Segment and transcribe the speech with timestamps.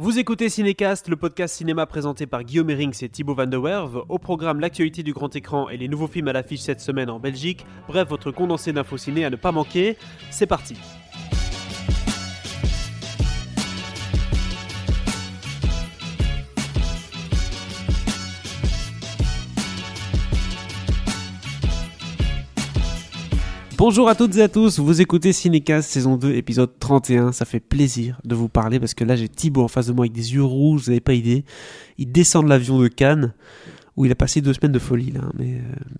[0.00, 4.04] Vous écoutez Cinécast, le podcast cinéma présenté par Guillaume Erings et Thibaut Van der Werve.
[4.08, 7.18] Au programme, l'actualité du grand écran et les nouveaux films à l'affiche cette semaine en
[7.18, 7.66] Belgique.
[7.88, 9.96] Bref, votre condensé d'infos ciné à ne pas manquer.
[10.30, 10.76] C'est parti.
[23.78, 27.60] Bonjour à toutes et à tous, vous écoutez Cinécast saison 2 épisode 31, ça fait
[27.60, 30.34] plaisir de vous parler parce que là j'ai Thibaut en face de moi avec des
[30.34, 31.44] yeux rouges, vous n'avez pas idée.
[31.96, 33.34] Il descend de l'avion de Cannes
[33.96, 35.94] où il a passé deux semaines de folie là, mais, euh,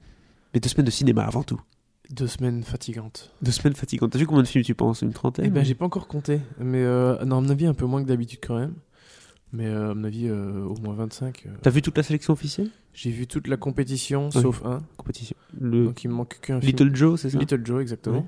[0.52, 1.60] mais deux semaines de cinéma avant tout.
[2.10, 3.30] Deux semaines fatigantes.
[3.42, 4.10] Deux semaines fatigantes.
[4.10, 5.02] T'as vu combien de films tu penses?
[5.02, 5.44] Une trentaine?
[5.44, 6.40] Eh ben, j'ai pas encore compté.
[6.58, 8.72] Mais euh, non, à mon avis, un peu moins que d'habitude quand même.
[9.52, 11.44] Mais euh, à mon avis, euh, au moins 25.
[11.46, 11.50] euh.
[11.62, 12.70] T'as vu toute la sélection officielle?
[12.92, 14.42] J'ai vu toute la compétition, Oui.
[14.42, 14.82] sauf un.
[14.96, 15.36] Compétition.
[15.58, 16.70] Le Donc il me manque qu'un film.
[16.70, 17.38] Little Joe, c'est ça?
[17.38, 18.18] Little Joe, exactement.
[18.18, 18.24] Ouais.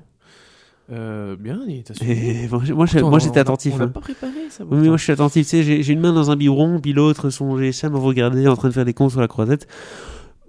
[0.91, 2.47] Euh, bien, il t'a suivi.
[2.49, 2.61] Moi,
[3.03, 3.73] moi, j'étais attentif.
[3.75, 3.87] On l'a hein.
[3.89, 4.63] pas préparé, ça.
[4.65, 6.91] Oui, mais moi je suis attentif, tu sais, j'ai une main dans un biberon, puis
[6.91, 9.67] l'autre son GSM vous regarder en train de faire des cons sur la croisette.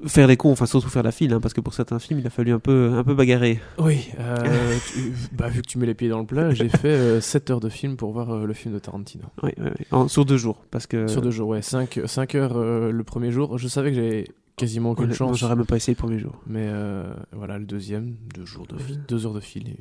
[0.06, 2.26] Faire les cons, enfin surtout faire la file, hein, parce que pour certains films il
[2.26, 3.60] a fallu un peu, un peu bagarrer.
[3.78, 7.20] Oui, euh, tu- bah, vu que tu mets les pieds dans le plat, j'ai fait
[7.20, 9.24] 7 heures de film pour voir euh, le film de Tarantino.
[9.42, 9.86] Oui, oui, oui.
[9.92, 11.06] En- sur deux jours, parce que.
[11.06, 11.62] Sur deux jours, ouais.
[11.62, 11.98] 5,
[12.34, 13.58] heures euh, le premier jour.
[13.58, 15.38] Je savais que j'avais quasiment aucune Honnêtement, chance.
[15.38, 16.34] J'aurais même pas essayé le premier jour.
[16.46, 19.68] Mais euh, voilà, le deuxième, deux jours de fil, deux heures de fil.
[19.68, 19.76] et-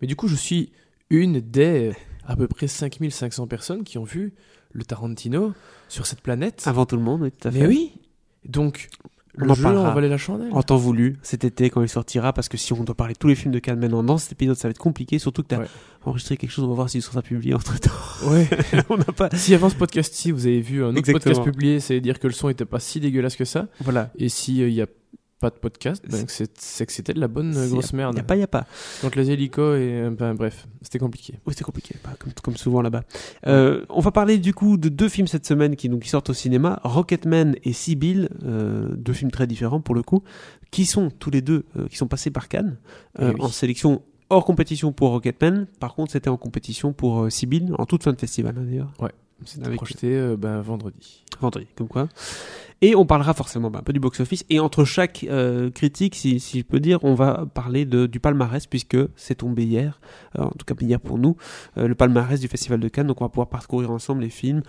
[0.00, 0.72] Mais du coup, je suis
[1.10, 1.92] une des
[2.26, 4.32] à peu près 5500 personnes qui ont vu
[4.72, 5.52] le Tarantino
[5.88, 6.62] sur cette planète.
[6.66, 7.60] Avant tout le monde, oui, tout à fait.
[7.60, 7.92] Mais oui
[8.46, 8.88] Donc,
[9.38, 9.90] On le en jeu parlera.
[9.90, 10.48] en valait la chandelle.
[10.52, 13.28] En temps voulu, cet été, quand il sortira, parce que si on doit parler tous
[13.28, 15.58] les films de Cannes maintenant dans cet épisode, ça va être compliqué, surtout que t'as
[15.60, 15.66] Ouais.
[16.04, 17.90] enregistré quelque chose, on va voir s'il sera publié entre temps.
[18.30, 18.48] Ouais.
[18.90, 19.30] on n'a pas.
[19.34, 21.34] si avant ce podcast-ci, vous avez vu un autre Exactement.
[21.34, 23.68] podcast publié, c'est dire que le son était pas si dégueulasse que ça.
[23.80, 24.10] Voilà.
[24.18, 24.86] Et s'il n'y a
[25.42, 28.14] pas de podcast, ben, c'est que c'était de la bonne grosse Il merde.
[28.14, 28.64] n'y a pas, il n'y a pas.
[29.00, 31.34] Contre les hélicos et ben, bref, c'était compliqué.
[31.46, 33.02] Oui, c'est compliqué, comme, comme souvent là-bas.
[33.48, 36.30] Euh, on va parler du coup de deux films cette semaine qui, donc, qui sortent
[36.30, 40.22] au cinéma, Rocketman et Sibyl, euh, deux films très différents pour le coup,
[40.70, 42.78] qui sont tous les deux, euh, qui sont passés par Cannes,
[43.20, 43.34] Eh oui.
[43.40, 48.02] en sélection hors compétition pour Rocketman, par contre c'était en compétition pour Sibyl, en toute
[48.04, 48.92] fin de festival hein, d'ailleurs,
[49.44, 51.24] C'était Avec- projeté ben, vendredi.
[51.40, 52.08] vendredi, comme quoi.
[52.84, 54.44] Et on parlera forcément bah, un peu du box-office.
[54.50, 58.66] Et entre chaque euh, critique, si, si je peux dire, on va parler du palmarès,
[58.66, 60.00] puisque c'est tombé hier,
[60.36, 61.36] euh, en tout cas hier pour nous,
[61.78, 63.06] euh, le palmarès du Festival de Cannes.
[63.06, 64.62] Donc on va pouvoir parcourir ensemble les films,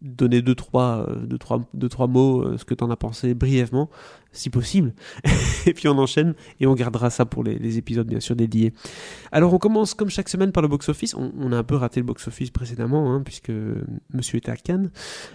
[0.00, 2.96] donner deux, trois, euh, deux, trois, deux, trois mots, euh, ce que tu en as
[2.96, 3.88] pensé brièvement,
[4.32, 4.94] si possible.
[5.66, 8.72] et puis on enchaîne et on gardera ça pour les, les épisodes, bien sûr, dédiés.
[9.30, 11.14] Alors on commence comme chaque semaine par le box-office.
[11.14, 13.52] On, on a un peu raté le box-office précédemment, hein, puisque
[14.12, 14.90] monsieur était à Cannes.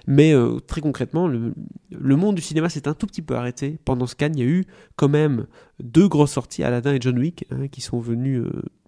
[0.05, 1.53] Mais euh, très concrètement, le,
[1.91, 3.77] le monde du cinéma s'est un tout petit peu arrêté.
[3.85, 4.65] Pendant ce Cannes, il y a eu
[4.95, 5.47] quand même
[5.81, 8.43] deux grosses sorties, Aladdin et John Wick, hein, qui sont venus,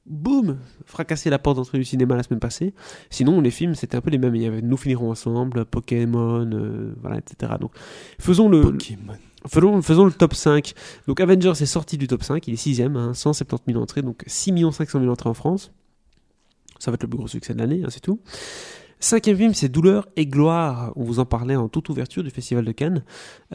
[0.09, 2.73] boum, fracasser la porte d'entrée du cinéma la semaine passée.
[3.09, 4.35] Sinon, les films, c'était un peu les mêmes.
[4.35, 7.53] Il y avait Nous finirons ensemble, Pokémon, euh, voilà, etc.
[7.59, 7.71] Donc,
[8.19, 9.13] faisons le, Pokémon.
[9.47, 10.73] Faisons, faisons le top 5.
[11.07, 14.23] Donc Avengers est sorti du top 5, il est 6 hein, 170 000 entrées, donc
[14.27, 15.71] 6 500 000 entrées en France.
[16.77, 18.19] Ça va être le plus gros succès de l'année, hein, c'est tout.
[19.01, 20.91] Cinquième film, c'est Douleur et Gloire.
[20.97, 23.03] On vous en parlait en toute ouverture du Festival de Cannes.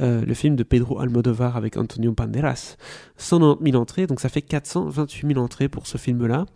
[0.01, 2.77] Euh, le film de Pedro Almodovar avec Antonio Banderas.
[3.19, 6.47] 190 000 entrées, donc ça fait 428 000 entrées pour ce film-là.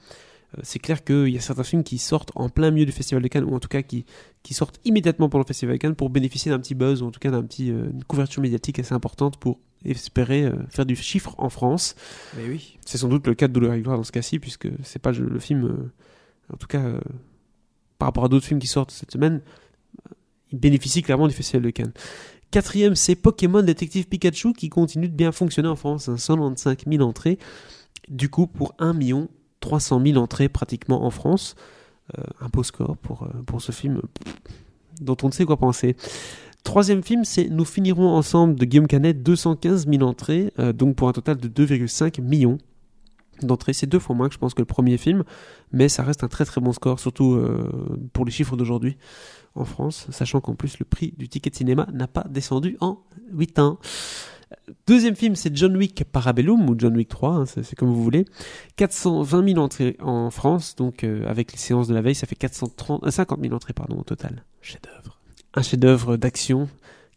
[0.57, 3.23] Euh, c'est clair qu'il y a certains films qui sortent en plein milieu du Festival
[3.23, 4.07] de Cannes, ou en tout cas qui,
[4.43, 7.11] qui sortent immédiatement pendant le Festival de Cannes pour bénéficier d'un petit buzz, ou en
[7.11, 10.97] tout cas d'un petit, euh, une couverture médiatique assez importante pour espérer euh, faire du
[10.97, 11.95] chiffre en France.
[12.39, 12.79] Mais oui.
[12.87, 15.13] C'est sans doute le cas de Douleur et Gloire dans ce cas-ci, puisque c'est pas
[15.13, 15.91] le, le film,
[16.51, 16.83] en tout cas,
[17.99, 19.41] par rapport à d'autres films qui sortent cette semaine,
[20.07, 20.15] euh,
[20.53, 21.93] il bénéficie clairement du Festival de Cannes.
[22.51, 27.07] Quatrième, c'est Pokémon Détective Pikachu qui continue de bien fonctionner en France, hein, 195 000
[27.07, 27.39] entrées,
[28.09, 29.29] du coup pour 1 million
[29.61, 31.57] 300 000 entrées pratiquement en France.
[32.17, 34.01] Euh, un beau score pour, euh, ce film
[35.01, 35.97] dont on ne sait quoi penser.
[36.65, 41.13] Troisième film, c'est Nous finirons ensemble de Guillaume Canet, 215 000 entrées, donc pour un
[41.13, 42.59] total de 2,5 millions
[43.47, 43.73] d'entrées.
[43.73, 45.25] C'est deux fois moins que je pense que le premier film,
[45.73, 47.71] mais ça reste un très très bon score, surtout euh,
[48.13, 48.97] pour les chiffres d'aujourd'hui
[49.55, 52.99] en France, sachant qu'en plus le prix du ticket de cinéma n'a pas descendu en
[53.33, 53.79] 8 ans.
[54.87, 58.03] Deuxième film, c'est John Wick Parabellum, ou John Wick 3, hein, c'est c'est comme vous
[58.03, 58.25] voulez.
[58.77, 62.37] 420 000 entrées en France, donc euh, avec les séances de la veille, ça fait
[62.37, 64.45] 430, euh, 50 000 entrées pardon, au total.
[64.63, 65.19] Chef-d'œuvre.
[65.55, 66.69] Un chef-d'œuvre d'action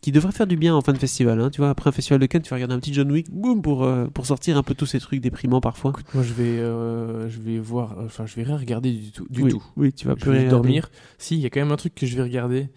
[0.01, 1.39] qui devrait faire du bien en fin de festival.
[1.39, 1.49] Hein.
[1.51, 3.61] Tu vois, après un festival de Cannes, tu vas regarder un petit John Wick, boum,
[3.61, 5.91] pour, euh, pour sortir un peu tous ces trucs déprimants parfois.
[5.91, 9.27] Écoute, moi je vais, euh, je vais voir, enfin je vais rien regarder du tout.
[9.29, 9.63] Du oui, tout.
[9.77, 10.89] oui, tu vas Je plus vais rien dormir.
[11.19, 12.69] Si, il y a quand même un truc que je vais regarder.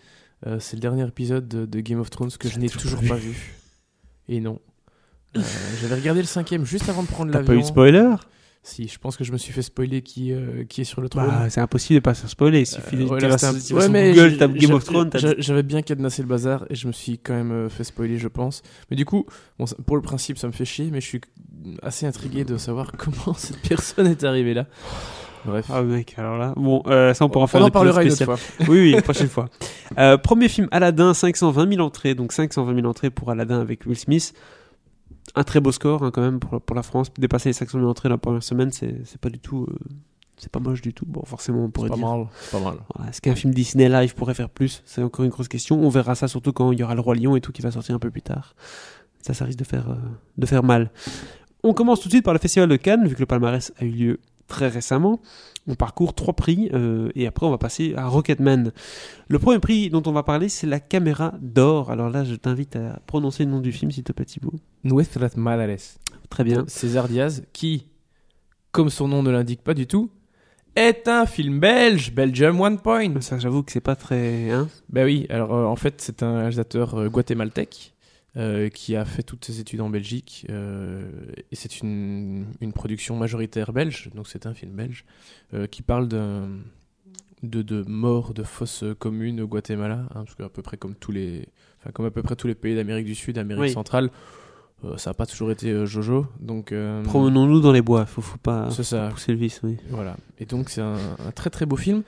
[0.47, 3.09] euh, c'est le dernier épisode de, de Game of Thrones que je n'ai toujours toujours
[3.09, 3.55] pas vu.
[4.29, 4.59] Et non.
[5.81, 7.61] J'avais regardé le cinquième juste avant de prendre T'as pas eu l'avion.
[7.62, 8.15] de spoiler?
[8.66, 11.11] Si, je pense que je me suis fait spoiler qui, euh, qui est sur le
[11.11, 11.26] trône.
[11.26, 12.61] Bah, c'est impossible de pas se faire spoiler.
[12.61, 15.11] Il suffit Euh, de sur mais Google, tape Game of Thrones.
[15.37, 18.26] J'avais bien cadenassé le bazar et je me suis quand même euh, fait spoiler, je
[18.28, 18.62] pense.
[18.90, 19.26] Mais du coup,
[19.58, 21.20] bon, pour le principe, ça me fait chier, mais je suis
[21.82, 24.66] assez intrigué de savoir comment cette personne est arrivée là.
[25.44, 25.66] Bref.
[25.69, 28.02] Ah mec, alors là, bon, euh, ça on pourra en faire On un en parlera
[28.02, 28.38] une autre fois.
[28.61, 29.50] Oui, oui, prochaine fois.
[29.99, 33.99] Euh, premier film, Aladdin, 520 000 entrées, donc 520 000 entrées pour Aladdin avec Will
[33.99, 34.32] Smith.
[35.35, 37.12] Un très beau score hein, quand même pour, pour la France.
[37.19, 39.76] Dépasser les 500 000 entrées la première semaine, c'est c'est pas du tout, euh,
[40.37, 41.05] c'est pas moche du tout.
[41.06, 42.06] Bon, forcément, on pourrait pas dire.
[42.06, 42.26] mal.
[42.41, 42.79] c'est Pas mal.
[42.94, 44.82] Voilà, Est-ce qu'un film Disney live pourrait faire plus?
[44.85, 45.81] C'est encore une grosse question.
[45.81, 47.71] On verra ça surtout quand il y aura le Roi Lion et tout qui va
[47.71, 48.55] sortir un peu plus tard.
[49.23, 49.97] Ça, ça risque de faire, euh,
[50.37, 50.91] de faire mal.
[51.62, 53.85] On commence tout de suite par le Festival de Cannes, vu que le palmarès a
[53.85, 55.20] eu lieu très récemment.
[55.67, 58.73] On parcourt trois prix euh, et après on va passer à Rocketman.
[59.29, 61.91] Le premier prix dont on va parler, c'est la caméra d'or.
[61.91, 64.52] Alors là, je t'invite à prononcer le nom du film, s'il te plaît, Thibaut.
[64.85, 65.99] Nuestras Madres.
[66.29, 66.64] Très bien.
[66.67, 67.87] César Diaz, qui,
[68.73, 70.11] comme son nom ne l'indique pas du tout,
[70.76, 73.20] est un film belge, Belgium One Point.
[73.20, 74.50] Ça, j'avoue que c'est pas très.
[74.50, 77.94] Hein Ben oui, alors euh, en fait, c'est un réalisateur euh, guatémaltèque
[78.36, 81.08] euh, qui a fait toutes ses études en Belgique euh,
[81.52, 85.04] et c'est une, une production majoritaire belge, donc c'est un film belge
[85.52, 86.48] euh, qui parle d'un
[87.42, 91.12] de, de morts de fosses communes au Guatemala, hein, parce qu'à peu près comme tous
[91.12, 91.46] les,
[91.81, 93.70] enfin comme à peu près tous les pays d'Amérique du Sud, d'Amérique Oui.
[93.70, 94.10] centrale,
[94.96, 98.04] ça n'a pas toujours été Jojo, donc Promenons-nous dans les bois.
[98.04, 99.08] Faut, faut pas c'est ça.
[99.08, 99.60] pousser le vice.
[99.62, 99.78] Oui.
[99.88, 100.16] Voilà.
[100.38, 100.96] Et donc, c'est un,
[101.26, 102.02] un très très beau film.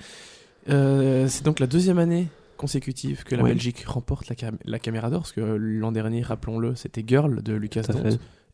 [0.67, 3.51] C'est donc la deuxième année consécutive que la Ouais.
[3.51, 7.53] Belgique remporte la, cam- la caméra d'or, parce que l'an dernier, rappelons-le, c'était Girl de
[7.55, 8.03] Lucas Dont.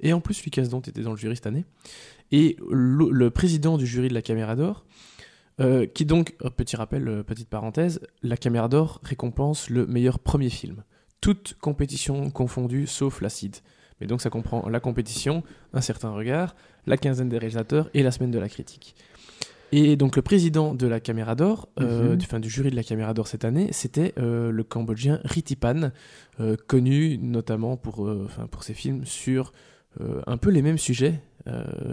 [0.01, 1.65] Et en plus, Lucas Dont était dans le jury cette année.
[2.33, 4.85] Et le, le président du jury de la caméra d'or,
[5.61, 10.19] euh, qui donc, euh, petit rappel, euh, petite parenthèse, la caméra d'or récompense le meilleur
[10.19, 10.83] premier film.
[11.21, 13.57] Toute compétition confondue, sauf l'acide.
[14.01, 16.57] Mais donc ça comprend la compétition, un certain regard,
[16.87, 18.97] la quinzaine des réalisateurs et la semaine de la critique.
[19.75, 22.41] Et donc le président de la Caméra d'Or, euh, Mhm.
[22.41, 25.91] du, jury de la Caméra d'Or cette année, c'était euh, le Cambodgien Ritipan,
[26.41, 29.53] euh, connu notamment pour, euh, pour ses films sur
[30.27, 31.21] un peu les mêmes sujets,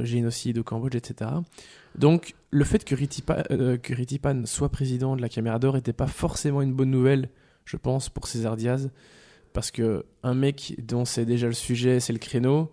[0.03, 1.31] génocide au Cambodge, etc.
[1.97, 3.43] Donc le fait que Ritipan,
[3.83, 7.27] que Ritipan soit président de la Caméra d'Or n'était pas forcément une bonne nouvelle,
[7.65, 8.89] je pense, pour César Diaz,
[9.51, 12.71] parce que un mec dont c'est déjà le sujet, c'est le créneau,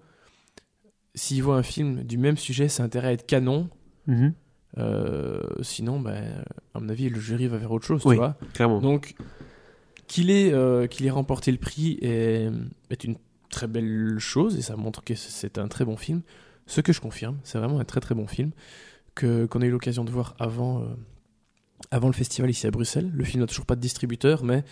[1.17, 3.69] s'il voit un film du même sujet, c'est intérêt à être canon.
[4.07, 4.33] Mhm.
[4.79, 6.15] Euh, sinon, bah,
[6.75, 8.15] à mon avis, le jury va vers autre chose, Oui.
[8.15, 8.37] tu vois.
[8.53, 8.81] Clairement.
[8.81, 9.15] Donc,
[10.07, 12.51] qu'il ait, euh, qu'il ait remporté le prix est,
[12.91, 13.17] est une
[13.49, 16.21] très belle chose et ça montre que c'est un très bon film.
[16.67, 18.51] Ce que je confirme, c'est vraiment un très très bon film
[19.15, 20.87] que qu'on a eu l'occasion de voir avant, euh,
[21.91, 23.11] avant le festival ici à Bruxelles.
[23.15, 24.63] Le film n'a toujours pas de distributeur, mais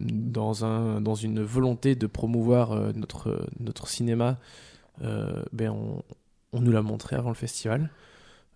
[0.00, 4.38] dans, un, dans une volonté de promouvoir notre, notre cinéma,
[5.00, 6.02] ben on,
[6.52, 7.90] on nous l'a montré avant le festival.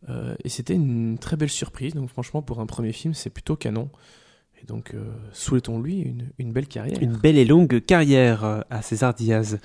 [0.09, 1.95] Euh, et c'était une très belle surprise.
[1.95, 3.91] Donc franchement, pour un premier film, c'est plutôt canon.
[4.63, 6.99] Et donc, euh, souhaitons-lui une, une belle carrière.
[7.01, 9.59] Une belle et longue carrière euh, à César Diaz.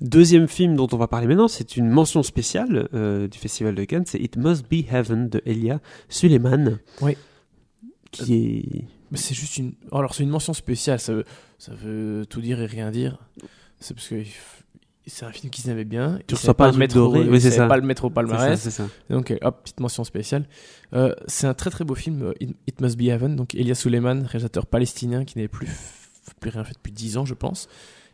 [0.00, 3.84] Deuxième film dont on va parler maintenant, c'est une mention spéciale euh, du Festival de
[3.84, 6.78] Cannes, c'est It Must Be Heaven de Elia Suleiman.
[7.00, 7.16] Oui.
[8.10, 8.84] Qui est.
[9.14, 9.74] C'est juste une.
[9.92, 11.00] Alors, c'est une mention spéciale.
[11.00, 11.24] Ça veut,
[11.58, 13.18] ça veut tout dire et rien dire.
[13.78, 14.22] C'est parce que
[15.06, 16.18] c'est un film qui s'aimait bien.
[16.26, 17.28] Tu reçois pas le mettre doré.
[17.28, 17.66] Oui, c'est ça.
[17.66, 18.68] pas le mettre au ça, palmarès.
[18.68, 18.88] ça.
[19.08, 20.44] Donc, euh, hop, petite mention spéciale.
[20.94, 23.36] Euh, c'est un très très beau film, euh, It, Must Be Heaven.
[23.36, 25.68] Donc, Elia Suleiman, réalisateur palestinien qui n'avait plus,
[26.42, 27.68] rien fait depuis 10 ans, je pense.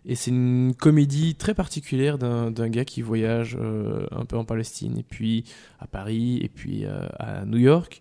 [0.09, 4.97] Et c'est une comédie très particulière d'un gars qui voyage euh, un peu en Palestine,
[4.99, 5.45] et puis
[5.81, 8.01] à Paris, et puis euh, à New York.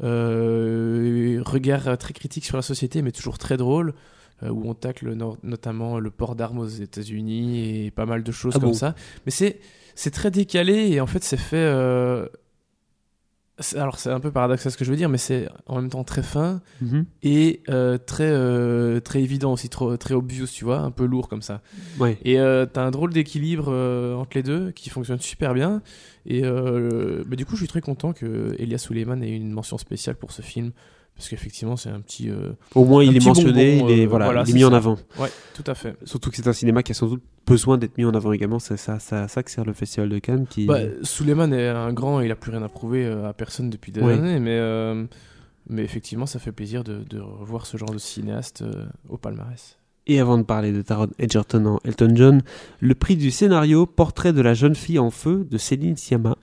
[0.00, 3.92] Regard très critique sur la société, mais toujours très drôle.
[4.42, 8.32] Euh, où on tacle no- notamment le port d'armes aux États-Unis et pas mal de
[8.32, 8.94] choses Ah comme bon ça.
[9.26, 11.56] Mais c'est très décalé et en fait c'est fait.
[11.56, 12.26] euh,
[13.76, 16.02] alors c'est un peu paradoxal ce que je veux dire, mais c'est en même temps
[16.04, 17.04] très fin Mhm.
[17.22, 21.28] et euh, très euh, très évident aussi, trop, très obvious, tu vois, un peu lourd
[21.28, 21.60] comme ça.
[22.00, 22.18] Ouais.
[22.24, 22.36] Et
[22.72, 23.68] t'as un drôle d'équilibre
[24.18, 25.82] entre les deux qui fonctionne super bien.
[26.26, 30.16] Et bah, du coup, je suis très content que Elias Suleiman ait une mention spéciale
[30.16, 30.72] pour ce film.
[31.16, 32.30] Parce qu'effectivement, c'est un petit.
[32.30, 34.54] euh, Au moins, il est mentionné, bonbon, il est, euh, voilà, voilà, il est c'est
[34.58, 34.96] mis en avant.
[35.20, 35.94] Ouais, tout à fait.
[36.04, 38.58] Surtout que c'est un cinéma qui a sans doute besoin d'être mis en avant également.
[38.58, 40.46] C'est ça, ça, ça que sert le Festival de Cannes.
[40.48, 40.66] Qui...
[40.66, 43.70] Bah, Suleiman est un grand et il a plus rien à prouver euh, à personne
[43.70, 44.14] depuis des Ouais.
[44.14, 44.40] années.
[44.40, 45.04] Mais, euh,
[45.68, 48.64] mais effectivement, ça fait plaisir de, de revoir ce genre de cinéaste
[49.08, 49.78] au palmarès.
[50.08, 52.42] Et avant de parler de Taron Edgerton en Elton John,
[52.80, 56.36] le prix du scénario Portrait de la jeune fille en feu de Céline Sciamma.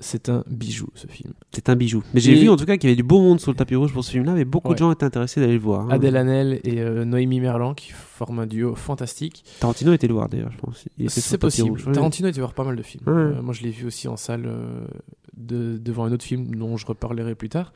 [0.00, 1.32] C'est un bijou ce film.
[1.52, 2.02] C'est un bijou.
[2.14, 3.56] Mais j'ai Et- vu en tout cas qu'il y avait du beau monde sur le
[3.56, 5.82] tapis rouge pour ce film-là, mais beaucoup de gens étaient intéressés d'aller le voir.
[5.82, 5.88] hein.
[5.90, 9.44] Adèle Hanel et euh, Noémie Merlan qui forment un duo fantastique.
[9.60, 10.84] Tarantino était le voir d'ailleurs, je pense.
[11.08, 11.70] C'est possible.
[11.70, 11.86] rouge.
[11.92, 13.04] Tarantino était voir pas mal de films.
[13.06, 13.12] Ouais.
[13.12, 14.84] Euh, moi, je l'ai vu aussi en salle euh,
[15.36, 17.72] de- devant un autre film dont je reparlerai plus tard.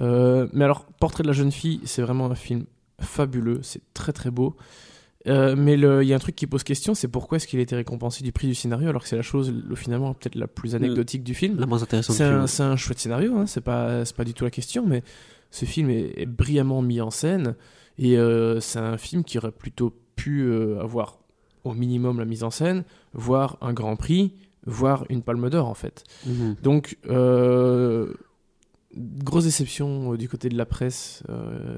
[0.00, 2.64] Euh, mais alors, Portrait de la jeune fille, c'est vraiment un film
[3.00, 3.60] fabuleux.
[3.62, 4.56] C'est très très beau.
[5.28, 7.62] Euh, mais il y a un truc qui pose question, c'est pourquoi est-ce qu'il a
[7.62, 10.48] été récompensé du prix du scénario alors que c'est la chose le- finalement peut-être la
[10.48, 11.60] plus anecdotique du film.
[11.60, 14.50] La moins intéressante C'est un, un chouette scénario, hein, c'est pas, pas du tout la
[14.50, 15.04] question, mais
[15.52, 17.54] ce film est, est brillamment mis en scène
[17.98, 21.18] et euh, c'est un film qui aurait plutôt pu euh, avoir
[21.62, 24.34] au minimum la mise en scène, voire un grand prix,
[24.66, 26.02] voire une palme d'or en fait.
[26.26, 26.56] Mhm.
[26.64, 26.98] Donc,
[28.96, 31.22] grosse déception du côté de la presse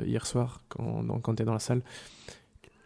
[0.07, 1.83] hier soir quand, quand tu es dans la salle.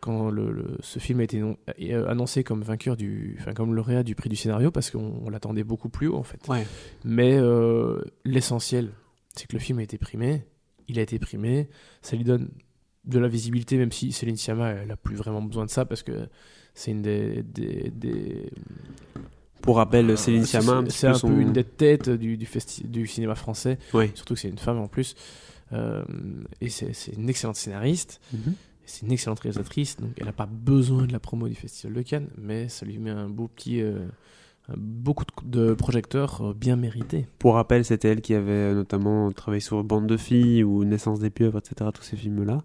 [0.00, 3.74] Quand le, le- ce film a été non- euh, annoncé comme vainqueur du, enfin comme
[3.74, 6.40] lauréat du prix du scénario, parce qu'on on l'attendait beaucoup plus haut en fait.
[6.48, 6.64] Ouais.
[7.04, 8.90] Mais euh, l'essentiel,
[9.34, 10.44] c'est que le film a été primé.
[10.86, 11.68] Il a été primé.
[12.00, 12.48] Ça lui donne
[13.06, 16.02] de la visibilité, même si Céline Sciamma, elle a plus vraiment besoin de ça parce
[16.04, 16.28] que
[16.74, 17.42] c'est une des.
[17.42, 18.50] des, des-
[19.62, 22.36] Pour rappel, Céline c'est- Sciamma, un c'est peu un son- peu une des têtes du,
[22.36, 23.78] du, festi- du cinéma français.
[23.92, 24.12] Ouais.
[24.14, 25.14] Surtout que c'est une femme en plus.
[25.72, 26.02] Euh,
[26.60, 28.20] et c'est une excellente scénariste.
[28.32, 28.54] Mhm.
[28.88, 29.96] C'est une excellente réalisatrice.
[29.96, 32.98] Donc elle n'a pas besoin de la promo du Festival de Cannes, mais ça lui
[32.98, 33.80] met un beau petit.
[33.80, 34.06] euh,
[34.76, 37.26] beaucoup de, de projecteurs euh, bien mérités.
[37.38, 41.20] Pour rappel, c'était elle qui avait euh, notamment travaillé sur Bande de filles ou Naissance
[41.20, 41.90] des pieuvres, etc.
[41.94, 42.58] Tous ces films-là.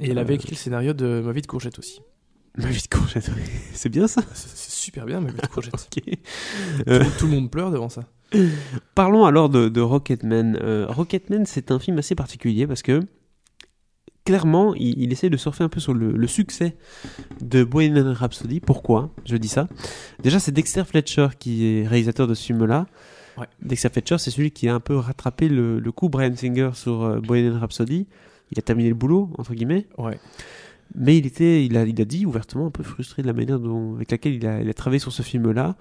[0.00, 2.00] Et elle Euh, avait écrit le scénario de Ma vie de courgette aussi.
[2.56, 3.42] Ma vie de courgette, oui.
[3.72, 4.22] C'est bien ça.
[4.32, 5.74] C'est super bien, Ma vie de courgette.
[5.96, 6.02] Ok.
[6.86, 8.02] tout, tout le monde pleure devant ça.
[8.94, 10.56] Parlons alors de, de Rocketman.
[10.62, 13.00] Euh, Rocketman, c'est un film assez particulier parce que
[14.24, 16.76] clairement, il, il essaie de surfer un peu sur le, le succès
[17.40, 18.60] de Bohemian Rhapsody.
[18.60, 19.68] Pourquoi Je dis ça?
[20.22, 22.86] Déjà, c'est Dexter Fletcher qui est réalisateur de ce film-là.
[23.38, 23.46] Ouais.
[23.62, 27.02] Dexter Fletcher, c'est celui qui a un peu rattrapé le, le coup Brian Singer sur
[27.02, 28.06] euh, Bohemian Rhapsody.
[28.52, 29.86] Il a terminé le boulot, entre guillemets.
[29.98, 30.18] Ouais.
[30.94, 33.58] Mais il était, il a, il a dit ouvertement un peu frustré de la manière
[33.58, 35.76] dont, avec laquelle il a, il a travaillé sur ce film-là.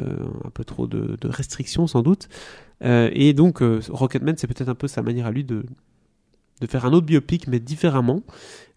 [0.00, 2.28] Euh, un peu trop de, de restrictions sans doute.
[2.82, 5.64] Euh, et donc euh, Rocketman, c'est peut-être un peu sa manière à lui de,
[6.60, 8.22] de faire un autre biopic, mais différemment.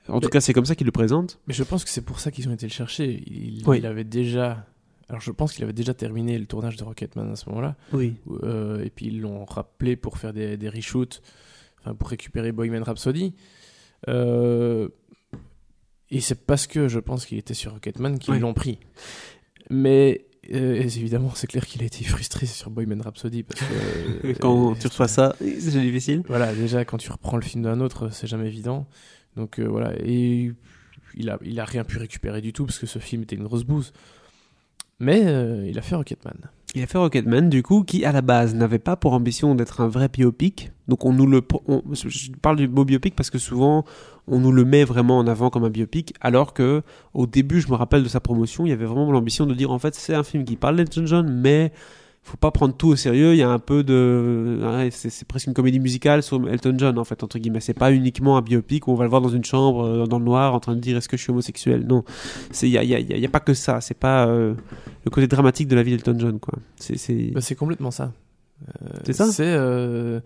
[0.08, 1.40] En tout cas, c'est comme ça qu'il le présente.
[1.48, 3.22] Mais je pense que c'est pour ça qu'ils ont été le chercher.
[3.28, 3.78] Il, Oui.
[3.78, 4.66] il avait déjà.
[5.08, 7.76] Alors je pense qu'il avait déjà terminé le tournage de Rocketman à ce moment-là.
[7.94, 8.16] Oui.
[8.44, 11.22] Euh, et puis ils l'ont rappelé pour faire des, des reshoots,
[11.80, 13.34] enfin pour récupérer Bohemian Rhapsody.
[14.08, 14.88] Euh,
[16.12, 18.80] et c'est parce que je pense qu'il était sur Rocketman qu'ils l'ont pris.
[19.70, 23.66] Mais euh, évidemment, c'est clair qu'il a été frustré sur Bohemian Rhapsody parce que
[24.28, 26.24] euh, Quand tu reçois ça, c'est difficile.
[26.28, 28.88] Voilà, déjà quand tu reprends le film d'un autre, c'est jamais évident.
[29.36, 30.52] Donc euh, voilà, et
[31.16, 33.44] il a, il a rien pu récupérer du tout parce que ce film était une
[33.44, 33.94] grosse bouse.
[35.00, 35.22] Mais
[35.66, 36.50] il a fait Rocketman.
[36.76, 39.82] Il a fait Rocketman, du coup, qui à la base n'avait pas pour ambition d'être
[39.82, 40.72] un vrai biopic.
[40.88, 41.42] Donc on nous le,
[41.94, 43.86] je parle du mot biopic parce que souvent
[44.28, 46.84] on nous le met vraiment en avant comme un biopic, alors que
[47.14, 49.72] au début, je me rappelle de sa promotion, il y avait vraiment l'ambition de dire
[49.72, 51.72] en fait c'est un film qui parle d'Elton John, mais
[52.30, 53.34] faut pas prendre tout au sérieux.
[53.34, 54.60] Il y a un peu de,
[54.92, 57.60] c'est presque une comédie musicale sur Elton John en fait entre guillemets.
[57.60, 60.20] C'est pas uniquement un biopic où on va le voir dans une chambre euh, dans
[60.20, 61.86] le noir en train de dire est-ce que je suis homosexuel?
[61.88, 62.04] Non,
[62.52, 63.82] c'est il y a, il y, a, il y a pas que ça.
[63.82, 64.54] C'est pas euh,
[65.06, 66.54] le côté dramatique de la vie d'Elton John quoi.
[66.78, 68.14] C'est Bah, complètement ça.
[68.82, 70.20] Euh, C'est ça C'est euh,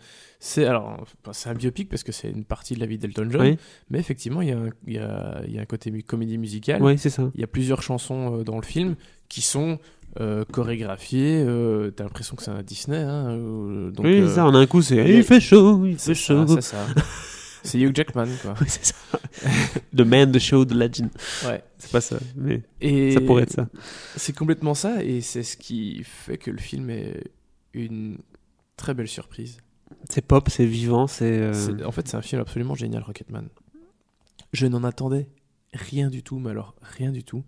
[0.58, 3.42] alors enfin, c'est un biopic parce que c'est une partie de la vie d'Elton John,
[3.44, 3.58] Oui.
[3.90, 6.38] mais effectivement il y a un, il y a, il y a un côté comédie
[6.38, 6.82] musicale.
[6.82, 7.30] ouais c'est ça.
[7.36, 8.96] Il y a plusieurs chansons dans le film
[9.34, 9.80] qui sont
[10.20, 13.00] euh, euh, T'as l'impression que c'est un Disney.
[13.00, 16.14] Hein, euh, donc, oui, euh, ça, en un coup, c'est il fait chaud, il fait
[16.14, 16.46] chaud.
[16.46, 16.86] c'est ça.
[17.64, 18.54] c'est Hugh Jackman quoi.
[18.62, 18.96] Oui, c'est ça.
[19.98, 21.10] the man, the show, the legend.
[21.48, 21.64] Ouais.
[21.80, 23.68] C'est pas ça, mais Et ça pourrait être ça.
[24.16, 27.32] C'est complètement ça, et c'est ce qui fait que le film est
[27.74, 28.20] une
[28.78, 29.58] très belle surprise.
[30.12, 31.52] C'est pop, c'est vivant, c'est.
[31.56, 33.48] C'est- En fait, c'est un film absolument génial, Rocketman.
[34.52, 35.28] Je n'en attendais
[35.74, 37.44] rien du tout, mais alors rien du tout.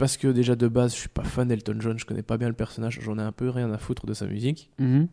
[0.00, 2.48] Parce que déjà de base, je suis pas fan d'Elton John, je connais pas bien
[2.48, 4.70] le personnage, j'en ai un peu rien à foutre de sa musique.
[4.78, 5.08] mhm.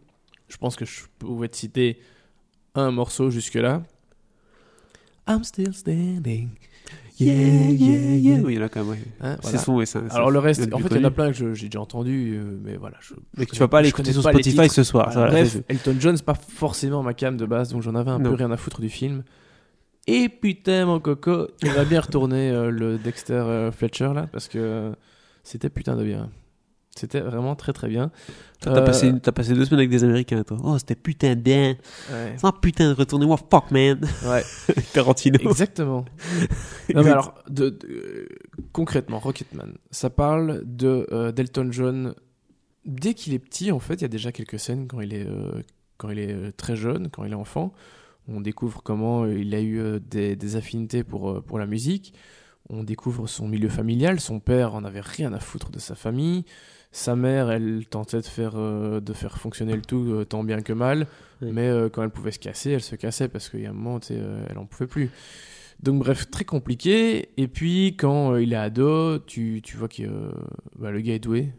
[0.47, 1.99] Je pense que je pouvais te citer
[2.73, 3.83] un morceau jusque-là.
[5.27, 6.51] I'm still standing.
[7.19, 7.33] Yeah,
[7.71, 8.39] yeah, yeah.
[8.41, 8.99] Oui, il y en a quand même, ouais.
[9.19, 11.11] Hein, C'est son, ouais, ça- ça- Alors le reste, en fait, il y en a
[11.11, 12.95] plein que j'ai déjà entendu, euh, mais voilà.
[13.01, 15.09] Je, Mais que tu vas pas l'écouter connais sur Spotify ce soir.
[15.11, 18.19] Voilà, bref, Elton John, c'est pas forcément ma cam de base, donc j'en avais un
[18.19, 18.29] Non.
[18.29, 19.23] peu rien à foutre du film.
[20.07, 24.47] Et putain, mon coco, il va bien retourner euh, le Dexter euh, Fletcher là, parce
[24.47, 24.91] que euh,
[25.43, 26.29] c'était putain de bien.
[26.95, 28.09] C'était vraiment très très bien.
[28.59, 30.57] T'as Euh, passé, t'as passé deux semaines avec des Américains, toi.
[30.63, 31.75] Oh, c'était putain de bien.
[32.11, 33.99] ouais, Sans putain de retourner moi, fuck man.
[34.25, 34.43] ouais,
[34.93, 35.37] Tarantino.
[35.39, 36.05] exactement.
[36.95, 38.27] non mais alors, de, de- euh,
[38.71, 42.15] concrètement, Rocketman, ça parle de euh, d'Elton John
[42.85, 45.27] dès qu'il est petit, en fait, il y a déjà quelques scènes quand il est,
[45.27, 45.61] euh,
[45.97, 47.73] quand il est euh, très jeune, quand il est enfant.
[48.27, 51.65] On découvre comment euh, il a eu euh, des, des affinités pour, euh, pour la
[51.65, 52.13] musique.
[52.69, 54.19] On découvre son milieu familial.
[54.19, 56.43] Son père en avait rien à foutre de sa famille.
[56.91, 60.61] Sa mère, elle tentait de faire, euh, de faire fonctionner le tout euh, tant bien
[60.61, 61.07] que mal.
[61.41, 61.51] Oui.
[61.53, 63.73] Mais euh, quand elle pouvait se casser, elle se cassait parce qu'il y a un
[63.73, 65.09] moment, elle en pouvait plus.
[65.81, 67.29] Donc bref, très compliqué.
[67.37, 70.31] Et puis quand il est ado, tu, tu vois que
[70.77, 71.51] bah, le gars est doué.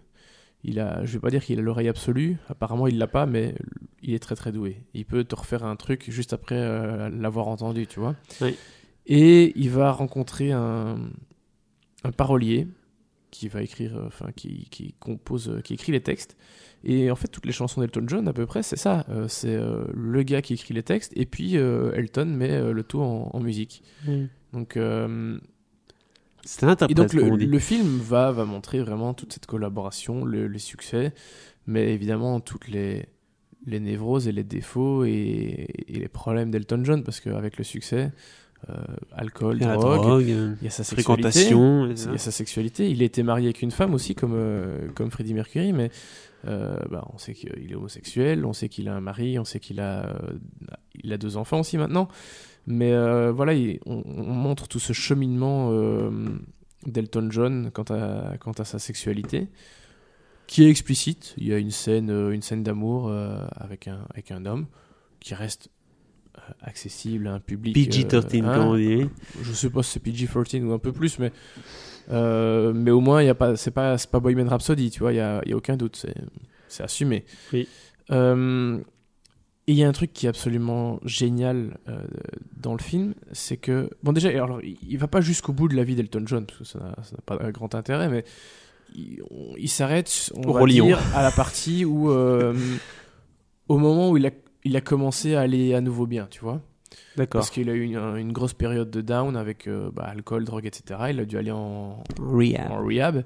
[0.69, 2.37] Il a, je vais pas dire qu'il a l'oreille absolue.
[2.49, 3.55] Apparemment, il l'a pas, mais
[4.03, 4.83] il est très très doué.
[4.93, 8.15] Il peut te refaire un truc juste après euh, l'avoir entendu, tu vois.
[8.43, 8.55] Oui.
[9.07, 10.99] Et il va rencontrer un,
[12.05, 12.69] un parolier
[13.31, 16.37] qui va écrire, euh, enfin qui, qui compose, qui écrit les textes.
[16.85, 19.07] Et en fait, toutes les chansons d'Elton John, à peu près, c'est ça.
[19.09, 23.01] Euh, c'est euh, le gars qui écrit les textes, et puis Elton met le tout
[23.01, 23.83] en, en musique.
[24.53, 24.79] Donc,
[26.45, 30.25] C'est un et interprète, donc le, le film va, va montrer vraiment toute cette collaboration,
[30.25, 31.13] le- les succès,
[31.67, 33.07] mais évidemment toutes les,
[33.67, 38.13] les névroses et les défauts et, et les problèmes d'Elton John, parce qu'avec le succès,
[38.71, 38.75] euh,
[39.13, 41.23] alcool, drogue, drogue, euh, il y a sa sexualité.
[41.31, 41.87] fréquentation.
[41.91, 42.91] et Il y a sa sexualité.
[42.91, 45.91] Il a été marié avec une femme aussi, comme, euh, comme Freddie Mercury, mais
[46.47, 49.61] euh, bah, on sait qu'il est homosexuel, on sait qu'il a un mari, on sait
[49.61, 50.17] qu'il a, euh,
[51.05, 52.09] il a deux enfants aussi maintenant.
[52.71, 56.11] Mais euh, voilà, il- on, on montre tout ce cheminement euh,
[56.87, 59.49] d'Elton John quant à, quant à sa sexualité,
[60.47, 61.35] qui est explicite.
[61.39, 63.11] Il y a une scène, euh, une scène d'amour
[63.57, 64.67] avec, un, avec un homme
[65.21, 65.71] qui reste
[66.63, 67.75] accessible à un public.
[67.75, 69.09] PG-13, euh, comme hein, on dit.
[69.43, 71.33] je sais pas si c'est PG-13 ou un peu plus, mais,
[72.11, 75.17] euh, mais au moins, y a pas, c'est pas, pas Bohemian Rhapsody, tu vois, il
[75.17, 76.15] y a, y a aucun doute, c'est,
[76.69, 77.25] c'est assumé.
[77.53, 77.67] Oui.
[78.11, 78.79] Euh,
[79.69, 82.03] et il y a un truc qui est absolument génial euh,
[82.57, 85.85] dans le film, c'est que, bon, déjà, alors, il, va pas jusqu'au bout de la
[85.85, 86.95] vie d'Elton John, parce que ça n'a,
[87.27, 88.25] pas un grand intérêt, mais
[88.95, 92.55] il, s'arrête, on va dire, à la partie où, euh,
[93.69, 94.31] au moment où il a,
[94.65, 96.63] il a commencé à aller à nouveau bien, tu vois.
[97.19, 97.41] D'accord.
[97.41, 100.65] Parce qu'il a eu une, une grosse période de down avec euh, bah, alcool, drogue,
[100.65, 101.01] etc.
[101.11, 102.73] Il a dû aller en, Rehab.
[102.73, 103.25] en rehab.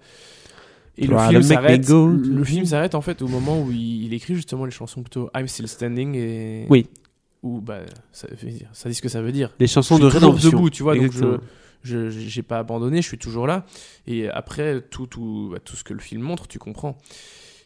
[0.99, 1.87] Et le film s'arrête.
[1.87, 2.09] go.
[2.09, 5.31] Le film s'arrête en fait au moment où il, il écrit justement les chansons plutôt
[5.35, 6.87] I'm Still Standing et Oui.
[7.43, 7.81] où bah
[8.13, 9.55] ça, veut dire- ça dit ce que ça veut dire.
[9.59, 10.51] Les chansons Je de suis toujours rédemption.
[10.59, 13.65] debout, tu vois, donc je j'ai pas abandonné, je suis toujours là.
[14.07, 16.99] Et après tout tout bah, tout ce que le film montre, tu comprends.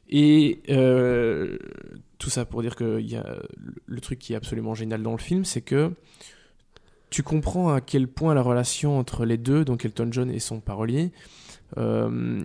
[0.08, 1.58] Et euh,
[2.18, 3.24] tout ça pour dire que y a
[3.56, 5.90] le- le truc qui est absolument génial dans le film, c'est que
[7.10, 10.60] tu comprends à quel point la relation entre les deux, donc Elton John et son
[10.60, 11.10] parolier,
[11.76, 12.42] euh,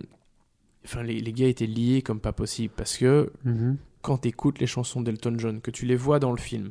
[0.84, 3.76] enfin les, les gars étaient liés comme pas possible parce que Mhm.
[4.02, 6.70] quand tu écoutes les chansons d'Elton John, que tu les vois dans le film,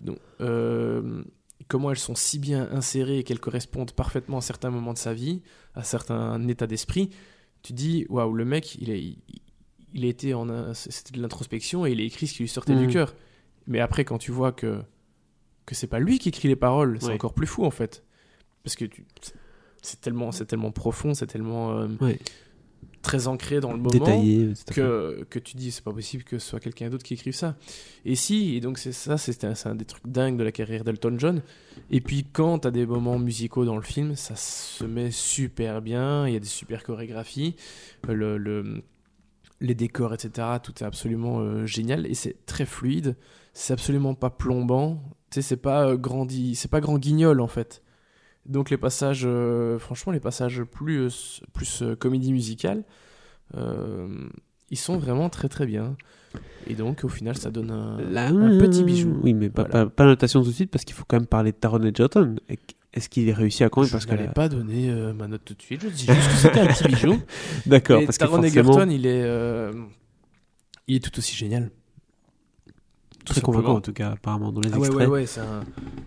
[0.00, 1.22] donc, euh,
[1.68, 5.12] comment elles sont si bien insérées et qu'elles correspondent parfaitement à certains moments de sa
[5.12, 5.42] vie,
[5.74, 7.10] à certains états d'esprit,
[7.62, 9.18] tu dis waouh, le mec, il, est, il,
[9.92, 12.74] il a été en c'était de l'introspection et il a écrit ce qui lui sortait
[12.74, 12.86] Mhm.
[12.86, 13.14] du cœur.
[13.66, 14.80] Mais après, quand tu vois que
[15.66, 17.14] que c'est pas lui qui écrit les paroles, c'est Ouais.
[17.14, 18.02] encore plus fou en fait,
[18.64, 19.34] parce que tu- c'est-
[19.82, 22.18] c'est tellement c'est tellement profond, c'est tellement euh, Ouais.
[23.02, 24.52] Très ancré dans le moment Détaillé.
[24.74, 27.56] que, que tu dis c'est pas possible que ce soit quelqu'un d'autre qui écrive ça.
[28.04, 31.14] Et si, et donc c'est ça, c'est un, des trucs dingues de la carrière d'Elton
[31.18, 31.42] John.
[31.90, 36.26] Et puis quand t'as des moments musicaux dans le film, ça se met super bien,
[36.28, 37.56] il y a des super chorégraphies,
[38.08, 38.82] le, le-
[39.62, 40.46] les décors, etc.
[40.62, 43.16] Tout est absolument euh, génial et c'est très fluide,
[43.52, 47.46] c'est absolument pas plombant, tu sais, c'est pas euh, grandi, c'est pas grand guignol en
[47.48, 47.82] fait.
[48.46, 52.84] Donc les passages, euh, franchement, les passages plus, euh, plus euh, comédie musicale,
[53.54, 55.96] ils sont vraiment très très bien.
[56.66, 57.96] Et donc au final, ça donne un,
[58.58, 59.18] petit bijou.
[59.22, 59.86] Oui, mais pas, Voilà.
[59.86, 62.36] pas, pas notation tout de suite parce qu'il faut quand même parler de Taron Egerton.
[62.92, 65.42] Est-ce qu'il est réussi à convaincre Je que n'allais la- pas donner euh, ma note
[65.44, 65.80] tout de suite.
[65.82, 67.20] Je dis juste que c'était un petit bijou.
[67.66, 69.72] D'accord, parce que Taron forcément, Egerton, il est, euh,
[70.86, 71.70] il est tout aussi génial.
[73.24, 75.08] Très convaincant en tout cas, apparemment, dans les Ah extraits.
[75.08, 75.64] ouais, ouais, un-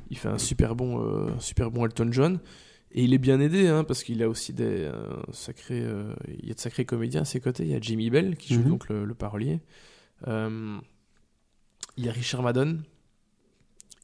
[0.09, 2.39] il fait un super bon, euh, super bon Elton John.
[2.95, 4.93] Et il est bien aidé, hein, parce qu'il a aussi des euh,
[5.31, 7.63] sacrés, euh, il y a de sacrés comédiens à ses côtés.
[7.63, 8.69] Il y a Jimmy Bell qui joue Mhm.
[8.69, 9.61] donc le, le parolier.
[10.27, 10.77] Euh,
[11.97, 12.83] il y a Richard Madden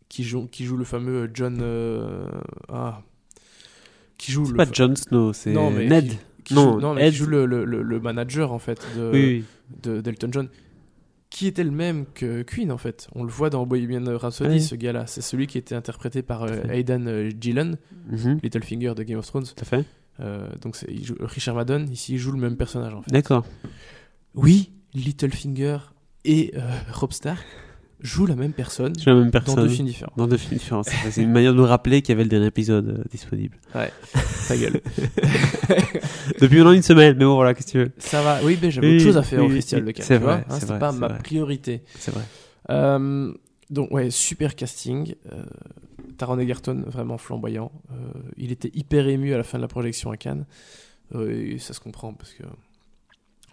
[0.07, 1.61] qui joue, qui joue le fameux John.
[2.69, 3.01] ah,
[4.17, 6.09] qui joue C'est pas fa- Jon Snow, c'est Ned.
[6.09, 7.11] qui- qui Non, joue, non, mais Ed.
[7.13, 9.43] qui joue le, le- le- le manager en fait de, Oui, oui.
[9.83, 10.49] de d'Elton John,
[11.29, 13.07] qui était le même que Queen en fait.
[13.13, 14.61] On le voit dans Bohemian Rhapsody, Oui.
[14.61, 15.05] ce gars-là.
[15.07, 16.61] C'est celui qui était interprété par euh.
[16.69, 17.77] Aidan euh, Gillen,
[18.09, 19.43] Mhm, Littlefinger de Game of Thrones.
[19.45, 19.85] Tout à fait.
[20.19, 23.11] Euh, donc c'est- il joue- Richard Madden ici il joue le même personnage en fait.
[23.11, 23.45] D'accord.
[24.35, 25.77] Oui, Littlefinger
[26.25, 26.61] et euh,
[26.91, 27.45] Rob Stark
[28.01, 29.63] joue la même personne la même dans personne.
[29.63, 30.13] deux films différents.
[30.15, 30.83] Dans deux films différents.
[30.83, 33.57] C'est une manière de nous rappeler qu'il y avait le dernier épisode euh, disponible.
[33.75, 33.91] Ouais,
[34.47, 34.79] ta gueule.
[36.39, 38.71] Depuis maintenant une semaine, mais bon, voilà, qu'est-ce que tu veux Ça va, oui, mais
[38.71, 40.05] j'avais Oui, autre chose à faire au oui, Festival oui, de Cannes.
[40.05, 41.17] c'est vrai, hein, c'est pas ma vrai.
[41.19, 41.83] priorité.
[41.97, 42.23] C'est vrai.
[42.69, 43.33] Euh,
[43.69, 45.15] donc, ouais, super casting.
[45.31, 45.43] Euh,
[46.17, 47.71] Taron Egerton, vraiment flamboyant.
[47.91, 47.95] Euh,
[48.37, 50.45] il était hyper ému à la fin de la projection à Cannes.
[51.15, 52.43] Euh, et ça se comprend parce que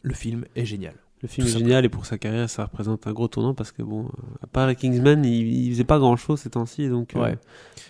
[0.03, 0.95] le film est génial.
[1.27, 3.83] Le film est génial et pour sa carrière, ça représente un gros tournant parce que,
[3.83, 4.09] bon, euh,
[4.43, 6.89] à part les Kingsman, il, il faisait pas grand chose ces temps-ci.
[6.89, 7.35] Donc, euh.